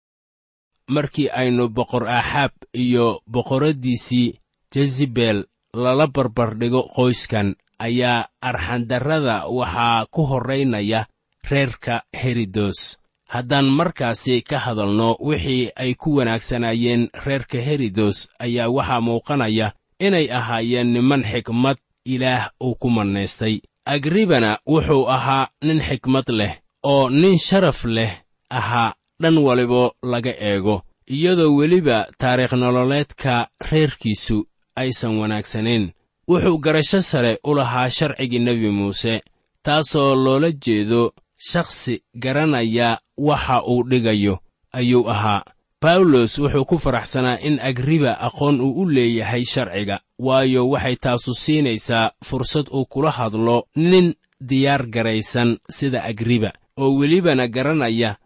markii 0.88 1.28
aynu 1.28 1.68
boqor 1.68 2.08
aaxaab 2.08 2.52
iyo 2.72 3.20
boqorraddiisii 3.30 4.34
jezebel 4.74 5.44
lala 5.74 6.06
barbardhigo 6.06 6.82
qoyskan 6.96 7.54
ayaa 7.78 8.28
arxandarrada 8.40 9.46
waxaa 9.46 10.06
ku 10.10 10.22
horraynaya 10.30 11.06
reerka 11.50 12.02
herodos 12.22 12.98
haddaan 13.28 13.66
markaasi 13.78 14.42
ka 14.42 14.58
hadalno 14.58 15.16
wixii 15.20 15.70
ay 15.76 15.94
ku 15.94 16.16
wanaagsanaayeen 16.16 17.08
reerka 17.26 17.58
herodos 17.58 18.28
ayaa 18.38 18.68
waxaa 18.68 19.00
muuqanaya 19.00 19.72
inay 19.98 20.26
ahaayeen 20.38 20.92
niman 20.92 21.22
xikmad 21.24 21.76
ilaah 22.04 22.50
uu 22.60 22.74
ku 22.74 22.90
mannaystay. 22.90 23.60
Agribana 23.86 24.58
wuxuu 24.66 25.08
ahaa 25.08 25.48
nin 25.62 25.80
xikmad 25.88 26.28
leh 26.28 26.52
oo 26.82 27.10
nin 27.10 27.38
sharaf 27.38 27.84
leh 27.84 28.12
ahaa 28.50 28.94
dhan 29.22 29.38
walibo 29.38 29.94
laga 30.02 30.32
eego 30.40 30.82
iyadoo 31.06 31.56
weliba 31.56 32.06
taariikh 32.18 32.52
nololeedka 32.52 33.48
reerkiisu 33.70 34.46
aysan 34.76 35.18
wanaagsanayn. 35.18 35.92
Wuxuu 36.28 36.58
garasho 36.58 37.00
sare 37.02 37.38
u 37.44 37.54
lahaa 37.54 37.90
sharcigii 37.90 38.38
nebi 38.38 38.68
muuse 38.70 39.20
taasoo 39.62 40.14
loola 40.14 40.50
jeedo 40.52 41.12
shakhsi 41.38 42.02
garanaya 42.14 42.98
waxa 43.16 43.62
uu 43.68 43.82
dhigayo 43.90 44.38
ayuu 44.72 45.10
ahaa. 45.10 45.44
Bawlos 45.82 46.38
wuxuu 46.38 46.64
ku 46.64 46.78
faraxsanaa 46.78 47.38
in 47.44 47.60
agriba 47.60 48.16
aqoon 48.20 48.60
uu 48.60 48.72
u 48.82 48.88
leeyahay 48.88 49.44
sharciga 49.44 50.00
waayo 50.18 50.68
waxay 50.68 50.96
taasu 50.96 51.34
siinaysaa 51.34 52.10
fursad 52.24 52.66
uu 52.72 52.86
kula 52.86 53.10
hadlo 53.10 53.66
nin 53.76 54.14
diyaar 54.40 54.86
garaysan 54.86 55.58
sida 55.70 56.04
agriba 56.04 56.52
oo 56.76 56.96
welibana 56.98 57.48
garanaya 57.48 58.16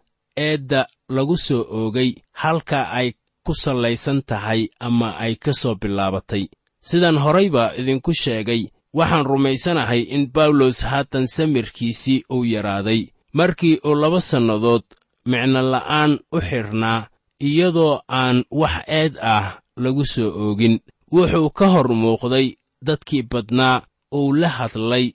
eedda 0.47 0.81
lagu 1.15 1.35
soo 1.45 1.63
oogay 1.79 2.11
halka 2.41 2.79
ay 2.99 3.09
ku 3.45 3.53
sallaysan 3.63 4.19
tahay 4.29 4.61
ama 4.87 5.09
ay 5.23 5.33
ka 5.43 5.51
soo 5.61 5.75
bilaabatay. 5.81 6.43
Sidaan 6.87 7.17
horayba 7.23 7.63
idinku 7.79 8.11
sheegay 8.21 8.61
waxaan 8.97 9.25
rumaysanahay 9.31 10.01
in 10.15 10.23
bawlos 10.35 10.77
haatan 10.89 11.25
samirkiisii 11.35 12.23
uu 12.35 12.43
yaraaday. 12.53 13.01
Markii 13.37 13.75
uu 13.87 13.95
laba 14.01 14.19
sannadood 14.29 14.83
micno 15.29 15.61
la'aan 15.73 16.11
u 16.35 16.37
xidhnaa 16.49 17.07
iyadoo 17.47 18.01
aan 18.19 18.37
wax 18.59 18.75
eed 18.99 19.13
ah 19.35 19.45
lagu 19.83 20.03
soo 20.13 20.29
oogin 20.43 20.75
wuxuu 21.15 21.49
ka 21.57 21.65
hor 21.73 21.87
muuqday 22.01 22.47
dadkii 22.87 23.23
badnaa 23.31 23.77
uu 24.17 24.33
la 24.41 24.49
hadlay 24.57 25.05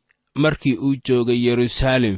markii 0.43 0.77
uu 0.87 0.95
joogay 1.07 1.39
yeruusaalem 1.47 2.17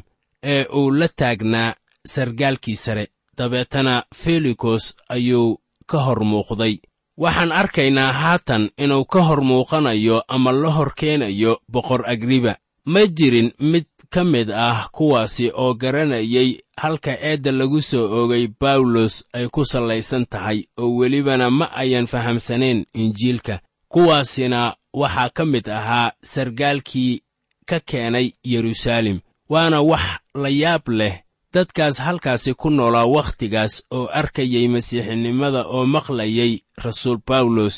ee 0.52 0.62
uu 0.78 0.90
la 0.98 1.08
taagnaa 1.20 1.74
sargaalkii 2.06 2.76
sare. 2.76 3.06
Dabeetana 3.38 4.04
felikos 4.14 4.94
ayuu 5.08 5.58
ka 5.86 5.98
hor 5.98 6.24
muuqday. 6.24 6.78
Waxaan 7.18 7.52
arkaynaa 7.52 8.12
haatan 8.12 8.70
inuu 8.78 9.04
ka 9.04 9.22
hor 9.22 9.40
muuqanayo 9.40 10.22
ama 10.28 10.52
la 10.52 10.70
hor 10.70 10.94
keenayo 10.94 11.60
boqor 11.68 12.02
agriba. 12.10 12.56
Ma 12.84 13.00
jirin 13.06 13.52
mid 13.60 13.84
ka 14.10 14.24
mid 14.24 14.50
ah 14.50 14.88
kuwaasi 14.92 15.50
oo 15.54 15.74
garanayay 15.74 16.60
halka 16.76 17.12
eedda 17.20 17.52
lagu 17.52 17.80
soo 17.80 18.04
oogay 18.18 18.48
bawlos 18.60 19.24
ay 19.32 19.48
ku 19.48 19.64
sallaysan 19.64 20.26
tahay 20.26 20.64
oo 20.78 20.96
welibana 20.96 21.50
ma 21.50 21.66
ayan 21.74 22.06
fahamsanayn 22.06 22.84
injiilka. 22.94 23.60
Kuwaasina 23.88 24.76
waxaa 24.94 25.28
ka 25.30 25.44
mid 25.44 25.68
ahaa 25.68 26.12
sargaalkii 26.22 27.20
ka 27.66 27.80
keenay 27.80 28.32
yeruusaalem 28.44 29.18
waana 29.48 29.80
wax 29.82 30.04
la 30.34 30.48
yaab 30.48 30.88
leh 30.88 31.22
dadkaas 31.56 31.98
halkaasi 32.06 32.52
ku 32.60 32.68
noolaa 32.70 33.06
wakhtigaas 33.16 33.74
oo 33.96 34.06
arkayay 34.20 34.66
masiixinimada 34.74 35.60
oo 35.74 35.84
maqlayay 35.94 36.52
rasuul 36.84 37.18
bawlos 37.28 37.76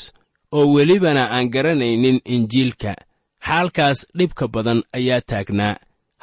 oo 0.56 0.66
welibana 0.74 1.22
aan 1.34 1.46
garanaynin 1.54 2.18
injiilka. 2.34 2.92
Xaalkaas 3.46 3.98
dhibka 4.18 4.48
badan 4.54 4.80
ayaa 4.98 5.20
taagnaa. 5.20 5.76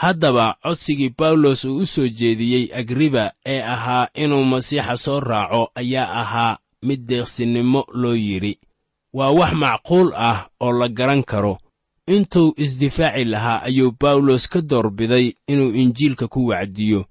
Haddaba 0.04 0.46
codsigii 0.64 1.14
bawlos 1.20 1.66
uu 1.66 1.78
u 1.78 1.86
soo 1.86 2.08
jeediyey 2.20 2.66
agriba 2.80 3.32
ee 3.46 3.62
ahaa 3.74 4.08
inuu 4.24 4.44
masiixa 4.52 4.98
soo 4.98 5.20
raaco 5.20 5.62
ayaa 5.76 6.12
ahaa 6.22 6.58
mid 6.88 7.02
deeqsinnimo 7.10 7.82
loo 8.02 8.16
yidhi. 8.16 8.54
Waa 9.14 9.32
wax 9.40 9.54
macquul 9.54 10.12
ah 10.30 10.40
oo 10.60 10.72
la 10.80 10.88
garan 10.98 11.24
karo. 11.24 11.58
Intuu 12.08 12.54
isdifaaci 12.58 13.26
lahaa 13.26 13.62
ayuu 13.68 13.92
bawlos 14.02 14.48
ka 14.52 14.62
doorbiday 14.62 15.34
inuu 15.48 15.72
injiilka 15.82 16.28
ku 16.28 16.48
wacdiyo 16.48 17.06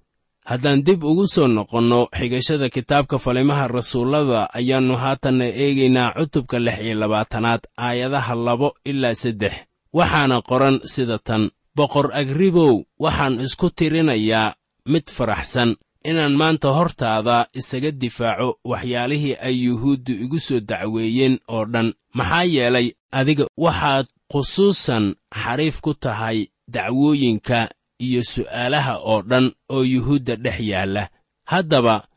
haddaan 0.51 0.81
dib 0.87 1.05
ugu 1.05 1.27
soo 1.35 1.49
noqonno 1.49 2.01
xigashada 2.19 2.69
kitaabka 2.75 3.17
falimaha 3.25 3.69
rasuullada 3.77 4.41
ayaannu 4.59 4.95
haatanna 5.03 5.45
eegaynaa 5.63 6.13
cutubka 6.19 6.59
lix 6.67 6.79
iyo 6.85 6.95
labaatanaad 7.03 7.61
aayadaha 7.87 8.35
labo 8.47 8.69
ilaa 8.91 9.15
saddex. 9.23 9.53
Waxaana 9.99 10.37
qoran 10.49 10.77
sida 10.93 11.19
tan 11.19 11.43
boqor 11.77 12.07
agribow 12.21 12.75
waxaan 13.05 13.35
isku 13.47 13.67
tirinayaa 13.79 14.55
mid 14.93 15.07
faraxsan 15.17 15.71
inaan 16.11 16.35
maanta 16.41 16.69
hortaada 16.79 17.37
isaga 17.61 17.91
difaaco 18.03 18.49
waxyaalihii 18.71 19.37
ay 19.47 19.55
yuhuuddu 19.67 20.13
igu 20.25 20.39
soo 20.47 20.61
dacweeyeen 20.71 21.35
oo 21.55 21.65
dhan. 21.73 21.89
Maxaa 22.19 22.45
yeelay 22.55 22.89
adiga 23.19 23.45
waxaad 23.65 24.07
khusuusan 24.33 25.05
xariif 25.43 25.77
ku 25.85 25.93
tahay 25.95 26.39
dacwooyinka 26.75 27.61
iyo 27.99 28.23
su'aalaha 28.23 28.99
oo 28.99 29.23
dhan 29.23 29.53
oo 29.71 29.83
yuhuudda 29.83 30.37
dhex 30.37 30.61
yaalla. 30.61 31.09
Haddaba 31.45 32.09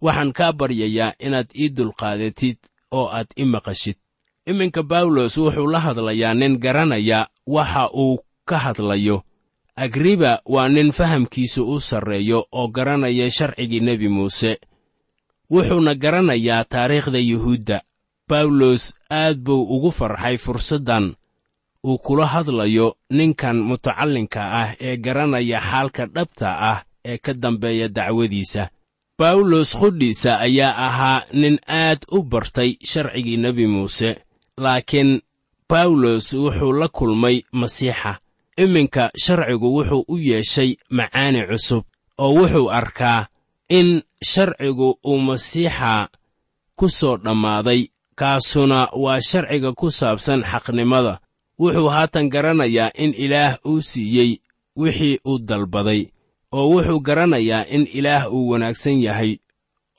waxaan 0.00 0.32
kaa 0.32 0.52
baryayaa 0.52 1.14
inaad 1.18 1.48
ii 1.54 1.68
dulqaadatid 1.68 2.58
oo 2.90 3.06
aad 3.08 3.30
i 3.36 3.44
maqashid. 3.44 3.96
Iminka 4.46 4.82
bawlos 4.82 5.36
wuxuu 5.38 5.66
la 5.70 5.80
hadlayaa 5.80 6.34
nin 6.34 6.58
garanaya 6.58 7.28
waxa 7.46 7.90
uu 7.94 8.18
ka 8.44 8.58
hadlayo. 8.58 9.22
Agriba 9.76 10.42
waa 10.44 10.68
nin 10.68 10.92
fahamkiisu 10.92 11.62
u 11.74 11.80
sarreeyo 11.80 12.46
oo 12.52 12.68
garanaya 12.68 13.30
sharcigii 13.30 13.80
nebi 13.80 14.08
muuse. 14.08 14.58
Wuxuuna 15.50 15.94
garanayaa 15.94 16.64
taariikhda 16.64 17.18
yuhuudda. 17.18 17.80
Bawlos 18.28 18.94
aad 19.10 19.38
buu 19.44 19.62
ugu 19.76 19.90
farxay 19.92 20.36
fursaddan 20.38 21.14
uu 21.86 21.98
kula 21.98 22.26
hadlayo 22.26 22.96
ninkan 23.10 23.56
mutacallinka 23.68 24.40
ah 24.62 24.70
ee 24.80 24.96
garanaya 24.96 25.60
xaalka 25.60 26.06
dhabta 26.06 26.48
ah 26.70 26.78
ee 27.04 27.18
ka 27.18 27.32
dambeeya 27.34 27.88
dacwadiisa. 27.88 28.70
Bawlos 29.18 29.76
qudhiisa 29.76 30.38
ayaa 30.46 30.74
ahaa 30.86 31.24
nin 31.32 31.58
aad 31.68 32.00
u 32.10 32.22
bartay 32.22 32.76
sharcigii 32.90 33.36
nebi 33.36 33.66
muuse 33.66 34.10
laakiin 34.58 35.20
bawlos 35.68 36.32
wuxuu 36.34 36.72
la 36.72 36.88
kulmay 36.88 37.42
masiixa. 37.52 38.18
Iminka 38.56 39.10
sharcigu 39.24 39.68
wuxuu 39.76 40.04
u 40.08 40.18
yeeshay 40.18 40.76
macaani 40.90 41.46
cusub 41.46 41.84
oo 42.18 42.34
wuxuu 42.34 42.70
arkaa 42.70 43.26
in 43.68 44.02
sharcigu 44.30 44.98
uu 45.04 45.18
masiixa 45.18 46.08
ku 46.78 46.88
soo 46.88 47.16
dhammaaday 47.16 47.86
kaasuna 48.14 48.88
waa 49.02 49.20
sharciga 49.20 49.72
ku 49.72 49.90
saabsan 49.90 50.42
xaqnimada 50.50 51.18
wuxuu 51.62 51.88
haatan 51.94 52.26
garanayaa 52.32 52.90
in 53.04 53.12
ilaah 53.24 53.52
uu 53.70 53.82
siiyey 53.90 54.30
wixii 54.80 55.18
uu 55.30 55.38
dalbaday 55.48 56.02
oo 56.58 56.66
wuxuu 56.72 57.00
garanayaa 57.06 57.64
in 57.76 57.84
ilaah 57.98 58.24
uu 58.34 58.48
wanaagsan 58.50 58.98
yahay 59.06 59.32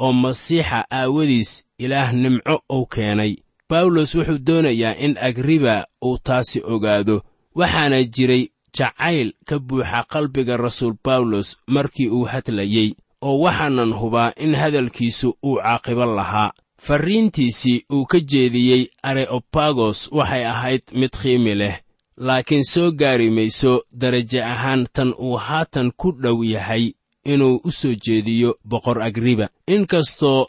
oo 0.03 0.13
masiixa 0.23 0.79
aawadiis 0.99 1.51
ilaah 1.83 2.09
nimco 2.21 2.55
uu 2.75 2.85
keenay. 2.93 3.33
Bawlos 3.69 4.15
wuxuu 4.15 4.37
doonayaa 4.47 4.95
in 5.05 5.13
agriba 5.27 5.75
uu 6.05 6.17
taasi 6.25 6.59
ogaado 6.73 7.15
waxaana 7.59 8.03
jiray 8.15 8.43
jacayl 8.77 9.29
ka 9.47 9.55
buuxa 9.59 9.99
qalbiga 10.11 10.57
rasuul 10.57 10.95
bawlos 11.05 11.57
markii 11.67 12.09
uu 12.09 12.25
hadlayey 12.31 12.89
oo 13.21 13.39
waxaanan 13.45 13.91
hubaa 13.99 14.31
in 14.43 14.55
hadalkiisu 14.61 15.29
uu 15.45 15.55
caaqibo 15.63 16.05
lahaa 16.17 16.51
farriintiisii 16.85 17.85
uu 17.93 18.05
ka 18.05 18.19
jeediyey 18.19 18.83
areopagos 19.09 19.99
waxay 20.11 20.45
ahayd 20.53 20.83
mid 20.99 21.11
qiimi 21.21 21.53
leh 21.55 21.75
laakiin 22.17 22.63
soo 22.63 22.91
gaari 22.91 23.29
mayso 23.29 23.73
daraje 24.01 24.43
ahaan 24.43 24.87
tan 24.93 25.13
uu 25.25 25.37
haatan 25.37 25.91
ku 25.99 26.11
dhow 26.11 26.43
yahay 26.43 26.85
inuu 27.25 27.61
u 27.63 27.71
soo 27.71 27.95
jeediyo 28.05 28.55
boqor 28.69 29.01
agriba. 29.01 29.47
Inkastoo 29.67 30.47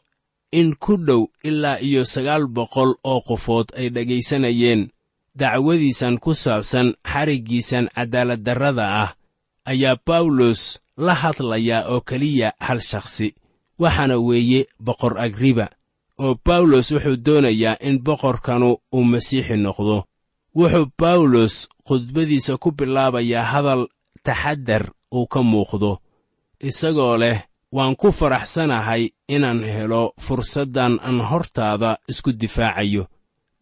in 0.53 0.75
ku 0.75 0.97
dhow 1.07 1.23
ilaa 1.49 1.79
iyo 1.81 2.05
sagaal 2.05 2.47
boqol 2.47 2.91
oo 3.05 3.21
qofood 3.21 3.67
ay 3.79 3.89
dhegaysanayeen 3.95 4.91
dacwadiisan 5.39 6.19
ku 6.19 6.35
saabsan 6.35 6.95
xariggiisan 7.13 7.87
cadaaladdarrada 7.95 8.87
ah 9.03 9.11
ayaa 9.71 9.97
bawlos 10.07 10.61
la 10.97 11.15
hadlayaa 11.15 11.87
oo 11.95 12.01
keliya 12.01 12.53
hal 12.67 12.81
shakhsi 12.81 13.35
waxaana 13.79 14.17
weeye 14.19 14.67
boqor 14.87 15.15
agriba 15.27 15.67
oo 16.19 16.35
bawlos 16.45 16.91
wuxuu 16.93 17.17
doonayaa 17.27 17.77
in 17.81 17.99
boqorkanu 18.07 18.77
uu 18.95 19.05
masiixi 19.05 19.57
noqdo. 19.57 20.05
Wuxuu 20.55 20.87
bawlos 20.99 21.69
khudbadiisa 21.87 22.57
ku 22.59 22.71
bilaabayaa 22.73 23.45
hadal 23.53 23.87
taxaddar 24.23 24.91
uu 25.15 25.27
ka 25.27 25.43
muuqdo. 25.43 25.99
Isagoo 26.61 27.17
leh 27.19 27.39
waan 27.73 27.97
ku 27.97 28.13
faraxsanahay 28.13 29.11
inaan 29.29 29.65
helo 29.65 30.13
fursaddan 30.19 30.99
aan 31.03 31.21
hortaada 31.21 31.99
isku 32.09 32.33
difaacayo. 32.33 33.07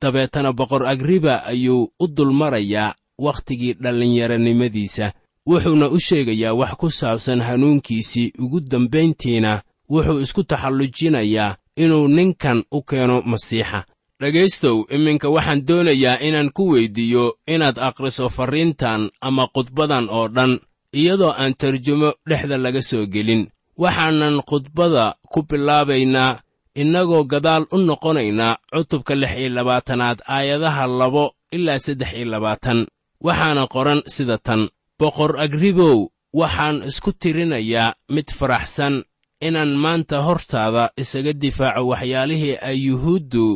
Dabeetana 0.00 0.52
boqor 0.52 0.86
agriba 0.86 1.44
ayuu 1.46 1.90
u 1.98 2.06
dulmarayaa 2.08 2.94
wakhtigii 3.18 3.74
dhallinyaronimadiisa 3.82 5.12
wuxuuna 5.46 5.88
u 5.88 5.98
sheegayaa 6.00 6.54
wax 6.54 6.72
ku 6.80 6.90
saabsan 6.90 7.40
hanuunkiisii 7.40 8.32
ugu 8.38 8.60
dambayntiina. 8.60 9.62
Wuxuu 9.90 10.20
isku 10.20 10.42
taxallujinayaa 10.44 11.56
inuu 11.76 12.08
ninkan 12.08 12.64
u 12.70 12.82
keeno 12.82 13.22
masiixa. 13.22 13.84
Dhegaystow 14.20 14.76
iminka 14.94 15.28
waxaan 15.34 15.66
doonayaa 15.68 16.20
inaan 16.26 16.50
ku 16.56 16.62
weyddiiyo 16.72 17.24
inaad 17.46 17.78
akhriso 17.78 18.28
farriintan 18.28 19.10
ama 19.20 19.44
khudbadan 19.54 20.06
oo 20.10 20.28
dhan 20.28 20.60
iyadoo 20.92 21.34
aan 21.40 21.54
tarjumo 21.60 22.12
dhexda 22.28 22.56
laga 22.58 22.82
soo 22.82 23.06
gelin. 23.06 23.42
Waxaanan 23.82 24.36
khudbada 24.48 25.14
ku 25.32 25.42
bilaabaynaa 25.48 26.40
innagoo 26.74 27.24
gadaal 27.24 27.64
u 27.74 27.78
noqonaynaa 27.78 28.56
cutubka 28.72 29.14
lix 29.14 29.32
iyo 29.38 29.48
labaatanaad 29.48 30.18
aayadaha 30.34 30.86
labo 30.86 31.24
ilaa 31.52 31.78
saddex 31.78 32.12
iyo 32.14 32.24
labaatan. 32.34 32.86
Waxaana 33.26 33.66
qoran 33.66 34.00
sida 34.06 34.38
tan. 34.38 34.68
Boqor 34.98 35.32
agribow 35.44 35.98
waxaan 36.40 36.76
isku 36.88 37.10
tirinayaa 37.12 37.94
mid 38.14 38.28
faraxsan 38.38 38.94
inaan 39.46 39.72
maanta 39.82 40.16
hortaada 40.26 40.84
isaga 41.02 41.32
difaaco 41.42 41.82
waxyaalihii 41.92 42.56
ay 42.68 42.76
yuhuuddu 42.86 43.46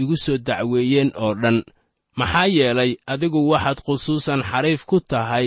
igu 0.00 0.16
soo 0.24 0.38
dacweeyeen 0.46 1.10
oo 1.24 1.34
dhan. 1.42 1.58
Maxaa 2.18 2.46
yeelay 2.56 2.92
adigu 3.12 3.40
waxaad 3.52 3.78
khusuusan 3.86 4.42
xariif 4.50 4.82
ku 4.90 5.00
tahay 5.00 5.46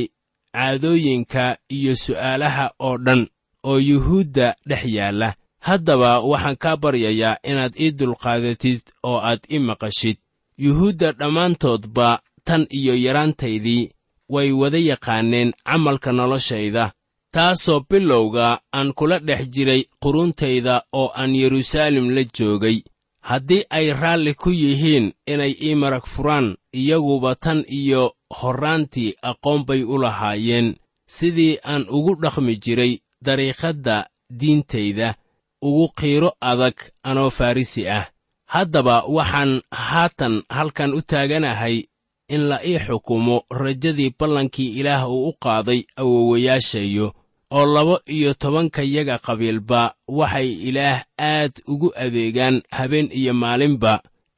caadooyinka 0.56 1.58
iyo 1.78 1.94
su'aalaha 2.04 2.66
oo 2.88 2.98
dhan 3.06 3.22
oo 3.70 3.78
yuhuudda 3.80 4.56
dhex 4.70 4.84
yaalla. 4.98 5.30
Haddaba 5.68 6.20
waxaan 6.32 6.58
kaa 6.64 6.78
baryayaa 6.84 7.38
inaad 7.50 7.74
ii 7.80 7.92
dulqaadatid 8.00 8.82
oo 9.04 9.18
aad 9.30 9.42
ii 9.52 9.60
maqashid. 9.60 10.18
Yuhuudda 10.58 11.12
dhammaantoodba 11.20 12.10
tan 12.48 12.68
iyo 12.70 12.94
yaraantaydii 13.06 13.92
way 14.30 14.52
wada 14.52 14.78
yaqaaneen 14.78 15.54
camalka 15.68 16.12
noloshayda 16.12 16.92
taasoo 17.32 17.86
bilowga 17.90 18.60
aan 18.78 18.94
kula 18.94 19.20
dhex 19.20 19.50
jiray 19.54 19.84
quruntayda 20.04 20.84
oo 20.94 21.12
aan 21.16 21.36
yeruusaalem 21.36 22.10
la 22.16 22.24
joogay. 22.38 22.84
Haddii 23.22 23.64
ay 23.70 23.94
raalli 23.94 24.34
ku 24.34 24.50
yihiin 24.50 25.14
inay 25.28 25.54
ii 25.62 25.76
marag 25.76 26.06
furaan 26.06 26.58
iyaguba 26.74 27.36
tan 27.36 27.64
iyo 27.68 28.14
horraantii 28.40 29.16
aqoon 29.22 29.66
bay 29.66 29.84
u 29.84 29.98
lahaayeen. 29.98 30.76
Sidii 31.08 31.60
aan 31.64 31.86
ugu 31.90 32.16
dhaqmi 32.22 32.56
jiray 32.64 32.94
dariiqadda 33.26 34.08
diintayda 34.40 35.16
ugu 35.62 35.88
qiiro 36.00 36.32
adag 36.42 36.78
anoo 37.04 37.30
farrisi 37.30 37.88
ah. 37.90 38.06
Haddaba 38.46 39.04
waxaan 39.08 39.62
haatan 39.72 40.44
halkan 40.50 40.94
u 40.94 41.02
taaganahay 41.02 41.84
in 42.30 42.42
la 42.50 42.58
ii 42.66 42.80
xukumo 42.80 43.44
rajadii 43.50 44.16
ballankii 44.20 44.76
ilaah 44.80 45.10
uu 45.10 45.30
u 45.30 45.34
qaaday 45.44 45.84
awowayaashayo 45.96 47.14
oo 47.52 47.66
laba 47.76 47.96
iyo 48.16 48.34
tobankayaga 48.34 49.18
qabiilba 49.26 49.82
waxay 50.08 50.50
ilaah 50.70 51.04
aad 51.20 51.52
ugu 51.68 51.90
adeegaan 52.04 52.62
habeen 52.78 53.10
iyo 53.20 53.34
maalinba 53.34 53.94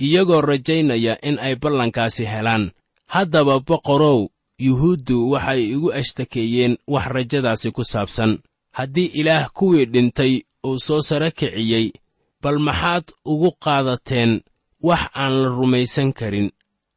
iyagoo 0.05 0.41
rajaynaya 0.41 1.13
in 1.27 1.39
ay 1.39 1.55
ballankaasi 1.55 2.25
helaan. 2.25 2.71
Haddaba 3.13 3.59
boqorow 3.59 4.19
yuhuuddu 4.59 5.31
waxay 5.31 5.61
igu 5.73 5.93
ashtakeeyeen 5.93 6.77
wax 6.87 7.05
rajadaasi 7.15 7.71
ku 7.71 7.83
saabsan. 7.83 8.31
Haddii 8.77 9.05
ilaah 9.19 9.49
kuwii 9.53 9.85
dhintay 9.85 10.41
uu 10.67 10.79
soo 10.79 11.01
sare 11.01 11.31
kiciyey 11.31 11.91
bal 12.41 12.59
maxaad 12.59 13.05
ugu 13.25 13.51
qaadateen 13.63 14.41
wax 14.81 15.01
aan 15.15 15.33
la 15.43 15.49
rumaysan 15.49 16.13
karin. 16.13 16.49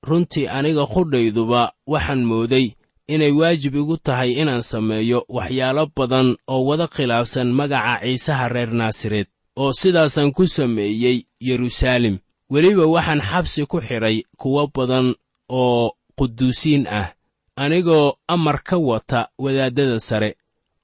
Runtii 0.09 0.48
aniga 0.48 0.87
qudhayduba 0.87 1.72
waxaan 1.87 2.22
mooday 2.31 2.66
inay 3.09 3.31
waajib 3.33 3.75
igu 3.75 3.97
tahay 3.97 4.33
inaan 4.33 4.62
sameeyo 4.62 5.25
waxyaalo 5.29 5.85
badan 5.97 6.37
oo 6.49 6.64
wada 6.69 6.87
khilaafsan 6.87 7.53
magaca 7.53 8.01
ciisaha 8.03 8.49
reer 8.49 8.71
naasareed 8.73 9.27
oo 9.57 9.73
sidaasaan 9.73 10.33
ku 10.33 10.47
sameeyey 10.47 11.19
yeruusaalem 11.40 12.19
weliba 12.51 12.87
waxaan 12.87 13.21
xabsi 13.31 13.66
ku 13.66 13.81
xidhay 13.81 14.23
kuwo 14.37 14.66
badan 14.75 15.14
oo 15.49 15.92
quduusiin 16.19 16.87
ah 16.87 17.09
anigoo 17.57 18.12
amar 18.29 18.62
ka 18.62 18.77
wata 18.79 19.29
wadaaddada 19.38 20.01
sare 20.01 20.37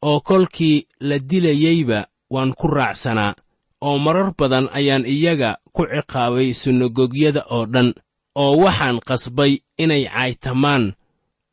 oo 0.03 0.21
kolkii 0.21 0.87
la 1.01 1.19
dilayeyba 1.19 2.07
waan 2.31 2.53
ku 2.55 2.67
raacsanaa 2.69 3.35
oo 3.83 3.99
marar 3.99 4.33
badan 4.39 4.69
ayaan 4.73 5.07
iyaga 5.07 5.59
ku 5.73 5.83
ciqaabay 5.87 6.55
sunagogyada 6.55 7.43
oo 7.51 7.67
dhan 7.67 7.95
oo 8.35 8.57
waxaan 8.65 9.01
qasbay 9.09 9.53
inay 9.79 10.05
caytamaan 10.15 10.93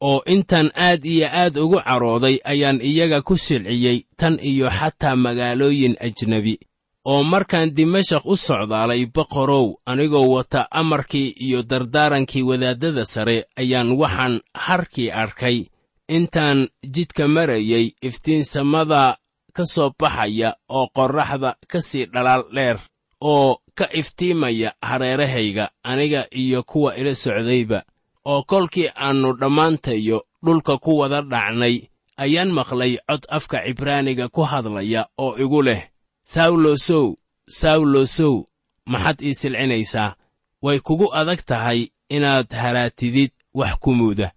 oo 0.02 0.22
intaan 0.26 0.72
aad 0.76 1.06
iyo 1.06 1.28
aad 1.28 1.58
ugu 1.58 1.80
carooday 1.88 2.38
ayaan 2.44 2.82
iyaga 2.82 3.22
ku 3.22 3.38
silciyey 3.38 4.04
tan 4.18 4.40
iyo 4.42 4.70
xataa 4.70 5.16
magaalooyin 5.16 5.96
ajnebi 6.00 6.60
oo 7.06 7.24
markaan 7.24 7.74
dimashaq 7.76 8.26
u 8.26 8.36
socdaalay 8.38 9.06
boqorow 9.16 9.68
anigoo 9.86 10.28
wata 10.36 10.68
amarkii 10.72 11.30
iyo 11.46 11.64
dardaarankii 11.64 12.44
wadaaddada 12.50 13.06
sare 13.06 13.46
ayaan 13.56 13.92
waxaan 13.92 14.42
harkii 14.56 15.12
arkay. 15.12 15.66
Intaan 16.10 16.68
jidka 16.94 17.28
marayey 17.28 17.86
iftiinsamada 18.02 19.18
ka 19.54 19.66
soo 19.66 19.92
baxaya 20.00 20.56
oo 20.70 20.88
qorraxda 20.96 21.56
ka 21.72 21.82
sii 21.82 22.06
dhalaal 22.14 22.44
dheer 22.56 22.78
oo 23.22 23.58
ka 23.78 23.86
iftiimaya 23.94 24.74
hareerahayga 24.82 25.70
aniga 25.84 26.26
iyo 26.32 26.64
kuwa 26.64 26.98
ila 26.98 27.16
socdayba 27.16 27.84
oo 28.26 28.44
kolkii 28.44 28.90
aannu 28.96 29.34
dhammaantayo 29.40 30.26
dhulka 30.46 30.78
ku 30.78 30.98
wada 30.98 31.22
dhacnay 31.22 31.76
ayaan 32.18 32.52
maqlay 32.52 32.98
cod 33.08 33.24
afka 33.30 33.58
cibraaniga 33.66 34.28
ku 34.30 34.42
hadlaya 34.42 35.08
oo 35.18 35.38
igu 35.44 35.62
leh 35.62 35.82
sawlosow 36.24 37.16
sawlosow 37.50 38.46
maxaad 38.86 39.22
ii 39.22 39.34
silcinaysaa? 39.34 40.16
Way 40.62 40.80
kugu 40.80 41.08
adag 41.16 41.40
tahay 41.46 41.88
inaad 42.10 42.52
haraatidid 42.54 43.32
wax 43.54 43.76
ku 43.80 43.94
muuda. 43.96 44.32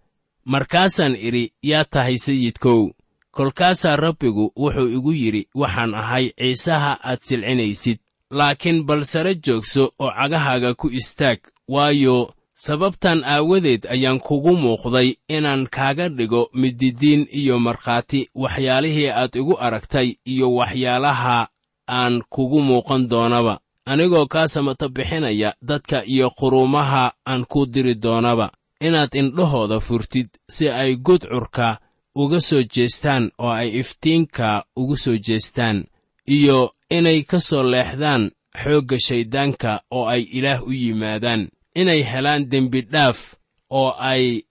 Markaasaan 0.45 1.17
idhi 1.17 1.53
yaa 1.63 1.85
tahay 1.85 2.19
sayidkow 2.19 2.91
kolkaasaa 3.31 3.97
rabbigu 3.97 4.53
wuxuu 4.57 4.89
igu 4.97 5.13
yidhi 5.13 5.49
waxaan 5.55 5.95
ahay 5.95 6.31
ciisaha 6.39 6.99
aad 7.05 7.19
silcinaysid 7.21 7.99
laakiin 8.31 8.85
bal 8.87 9.05
sare 9.05 9.35
joogso 9.35 9.93
oo 9.99 10.11
cagahaaga 10.19 10.75
ku 10.75 10.87
istaag 10.91 11.39
waayo 11.69 12.35
sababtan 12.67 13.25
aawadeed 13.25 13.83
ayaan 13.95 14.21
kugu 14.27 14.53
muuqday 14.57 15.09
inaan 15.37 15.67
kaaga 15.75 16.07
dhigo 16.09 16.43
mididiin 16.61 17.27
iyo 17.41 17.59
markhaati 17.59 18.21
waxyaalihii 18.43 19.09
aad 19.11 19.35
igu 19.41 19.55
aragtay 19.67 20.09
iyo 20.33 20.47
waxyaalaha 20.59 21.49
aan 21.89 22.23
kugu 22.35 22.61
muuqan 22.69 23.09
doonaba. 23.11 23.55
Anigoo 23.91 24.27
kaa 24.27 24.49
samata 24.49 24.89
bixinaya 24.89 25.55
dadka 25.69 26.05
iyo 26.07 26.31
quruumaha 26.31 27.13
aan 27.31 27.45
kuu 27.51 27.67
diri 27.67 27.95
doonaba. 27.95 28.47
Inaad 28.81 29.15
indhahooda 29.15 29.81
furtid 29.81 30.29
si 30.51 30.69
ay 30.71 30.97
gudcurka 30.97 31.79
uga 32.15 32.41
soo 32.41 32.63
jeestaan 32.75 33.31
oo 33.39 33.51
ay 33.51 33.69
iftiinka 33.81 34.65
ugu 34.77 34.97
soo 34.97 35.17
jeestaan 35.27 35.85
iyo 36.29 36.59
inay 36.91 37.23
ka 37.23 37.41
soo 37.41 37.63
leexdaan 37.63 38.31
xoogga 38.63 38.97
shayddaanka 39.07 39.81
oo 39.91 40.07
ay 40.07 40.23
ilaah 40.39 40.63
u 40.69 40.73
yimaadaan 40.73 41.49
inay 41.75 42.03
helaan 42.03 42.49
dembidhaaf 42.51 43.35
oo 43.71 43.91
ay 43.99 44.43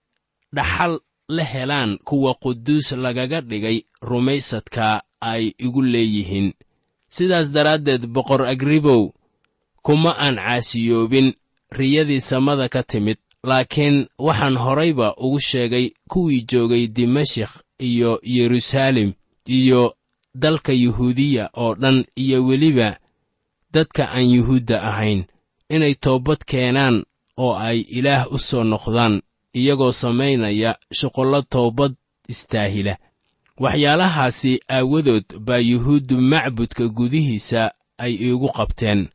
dhaxal 0.52 1.00
la 1.28 1.44
helaan 1.44 1.98
kuwa 2.04 2.34
quduus 2.34 2.92
lagaga 2.92 3.40
dhigay 3.40 3.78
rumaysadka 4.02 5.02
ay 5.20 5.52
igu 5.58 5.82
leeyihiin. 5.82 6.52
Sidaas 7.08 7.48
daraaddeed 7.52 8.06
boqor 8.06 8.42
agribow 8.46 9.12
kuma 9.82 10.16
aan 10.18 10.36
caasiyoobin 10.36 11.32
riyadii 11.70 12.20
samada 12.20 12.68
ka 12.68 12.82
timid 12.82 13.18
laakiin 13.44 14.06
waxaan 14.18 14.56
horayba 14.56 15.14
ugu 15.16 15.40
sheegay 15.40 15.90
kuwii 16.08 16.44
joogay 16.50 16.86
dimashik 16.86 17.50
iyo 17.78 18.20
yeruusaalem 18.22 19.12
iyo 19.46 19.94
dalka 20.34 20.72
yuhuudiya 20.72 21.50
oo 21.54 21.74
dhan 21.74 22.04
iyo 22.16 22.46
weliba 22.46 22.98
dadka 23.72 24.10
aan 24.10 24.30
yuhuudda 24.30 24.82
ahayn. 24.82 25.24
Inay 25.68 25.94
toobad 25.94 26.38
keenaan 26.46 27.04
oo 27.38 27.54
ay 27.56 27.78
ilaah 27.98 28.26
u 28.32 28.38
soo 28.38 28.64
noqdaan 28.64 29.22
iyagoo 29.54 29.92
samaynaya 29.92 30.70
shuqullo 30.98 31.42
toobad 31.42 31.92
istaahila. 32.28 32.96
Waxyaalahaasi 33.62 34.60
aawadood 34.68 35.24
baa 35.46 35.58
yuhuuddu 35.70 36.20
macbudka 36.20 36.88
gudihiisa 36.88 37.62
ay 37.98 38.12
iigu 38.14 38.48
qabteen 38.56 39.08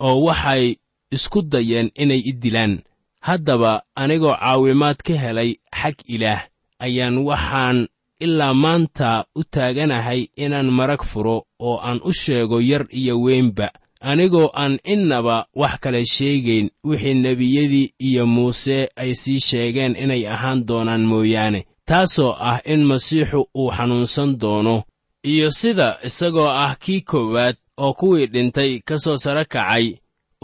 oo 0.00 0.16
waxay 0.26 0.76
isku 1.10 1.42
dayeen 1.42 1.90
inay 1.94 2.22
i 2.30 2.32
dilaan. 2.32 2.74
Haddaba 3.20 3.82
anigoo 3.94 4.34
caawimaad 4.40 4.96
ka 5.06 5.14
helay 5.22 5.50
xag 5.80 5.96
ilaah 6.14 6.40
ayaan 6.78 7.18
waxaan 7.28 7.78
ilaa 8.24 8.54
maanta 8.54 9.24
u 9.34 9.42
taaganahay 9.44 10.20
inaan 10.36 10.70
marag 10.78 11.02
furo 11.10 11.36
oo 11.58 11.76
aan 11.86 12.00
u 12.04 12.12
sheego 12.12 12.60
yar 12.60 12.86
iyo 12.90 13.20
weynba 13.20 13.68
anigoo 14.00 14.50
aan 14.54 14.78
innaba 14.84 15.46
wax 15.54 15.74
kale 15.80 16.04
sheegayn 16.04 16.70
wixii 16.84 17.14
nebiyadii 17.14 17.92
iyo 17.98 18.26
muuse 18.26 18.88
ay 18.96 19.14
sii 19.14 19.40
sheegeen 19.40 19.96
inay 19.96 20.26
ahaan 20.28 20.66
doonaan 20.68 21.04
mooyaane 21.10 21.64
taasoo 21.84 22.32
ah 22.38 22.58
in 22.64 22.84
masiixu 22.84 23.40
uu 23.54 23.70
xanuunsan 23.76 24.38
doono. 24.40 24.82
Iyo 25.24 25.50
sida 25.50 25.98
isagoo 26.04 26.48
ah 26.48 26.76
kii 26.82 27.00
koowaad 27.00 27.56
oo 27.76 27.92
kuwii 27.94 28.26
dhintay 28.26 28.80
ka 28.84 28.98
soo 28.98 29.16
sare 29.16 29.44
kacay 29.44 29.86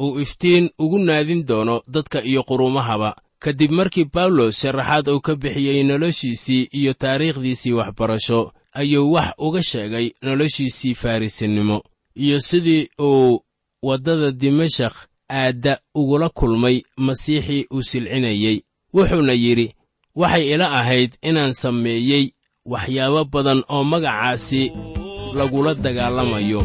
uu 0.00 0.20
iftiin 0.20 0.70
ugu 0.78 0.98
naadin 0.98 1.46
doono 1.46 1.82
dadka 1.88 2.18
iyo 2.24 2.42
qurumahaba. 2.42 3.16
Kadib 3.38 3.70
markii 3.70 4.04
bawlos 4.14 4.60
sharaxaad 4.60 5.08
uu 5.08 5.20
ka 5.20 5.36
bixiyey 5.36 5.82
noloshiisii 5.84 6.68
iyo 6.72 6.92
taariikhdiisii 6.94 7.72
waxbarasho 7.72 8.52
ayuu 8.72 9.12
wax 9.12 9.32
uga 9.38 9.62
sheegay 9.62 10.10
noloshiisii 10.22 10.94
farrisinimo 10.94 11.82
iyo 12.16 12.40
sidii 12.40 12.88
uu 13.00 13.40
waddada 13.86 14.28
dimashakh 14.40 14.96
aadda 15.38 15.72
ugula 16.00 16.28
kulmay 16.38 16.76
masiixii 17.06 17.62
uu 17.74 17.82
silcinayey 17.90 18.56
wuxuuna 18.94 19.32
yidhi 19.44 19.68
waxay 20.20 20.44
ila 20.54 20.66
ahayd 20.80 21.10
inaan 21.28 21.52
sameeyey 21.62 22.24
waxyaabo 22.72 23.22
badan 23.32 23.60
oo 23.74 23.84
magacaasi 23.92 24.62
lagula 25.38 25.72
dagaalamayo 25.84 26.60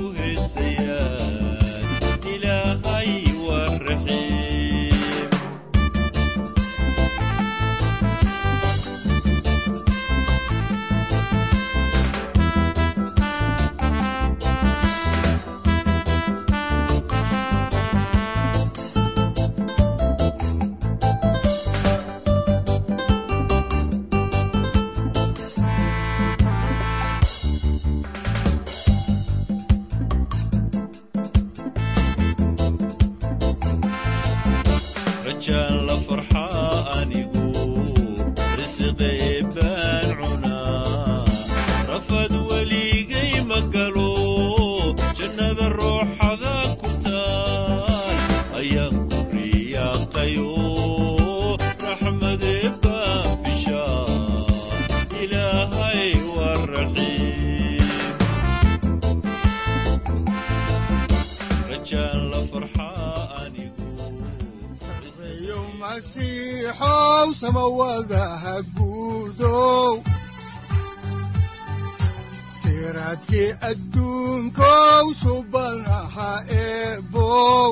siraadkii 72.61 73.49
adduunkow 73.69 75.05
subanaha 75.21 76.29
eebow 76.63 77.71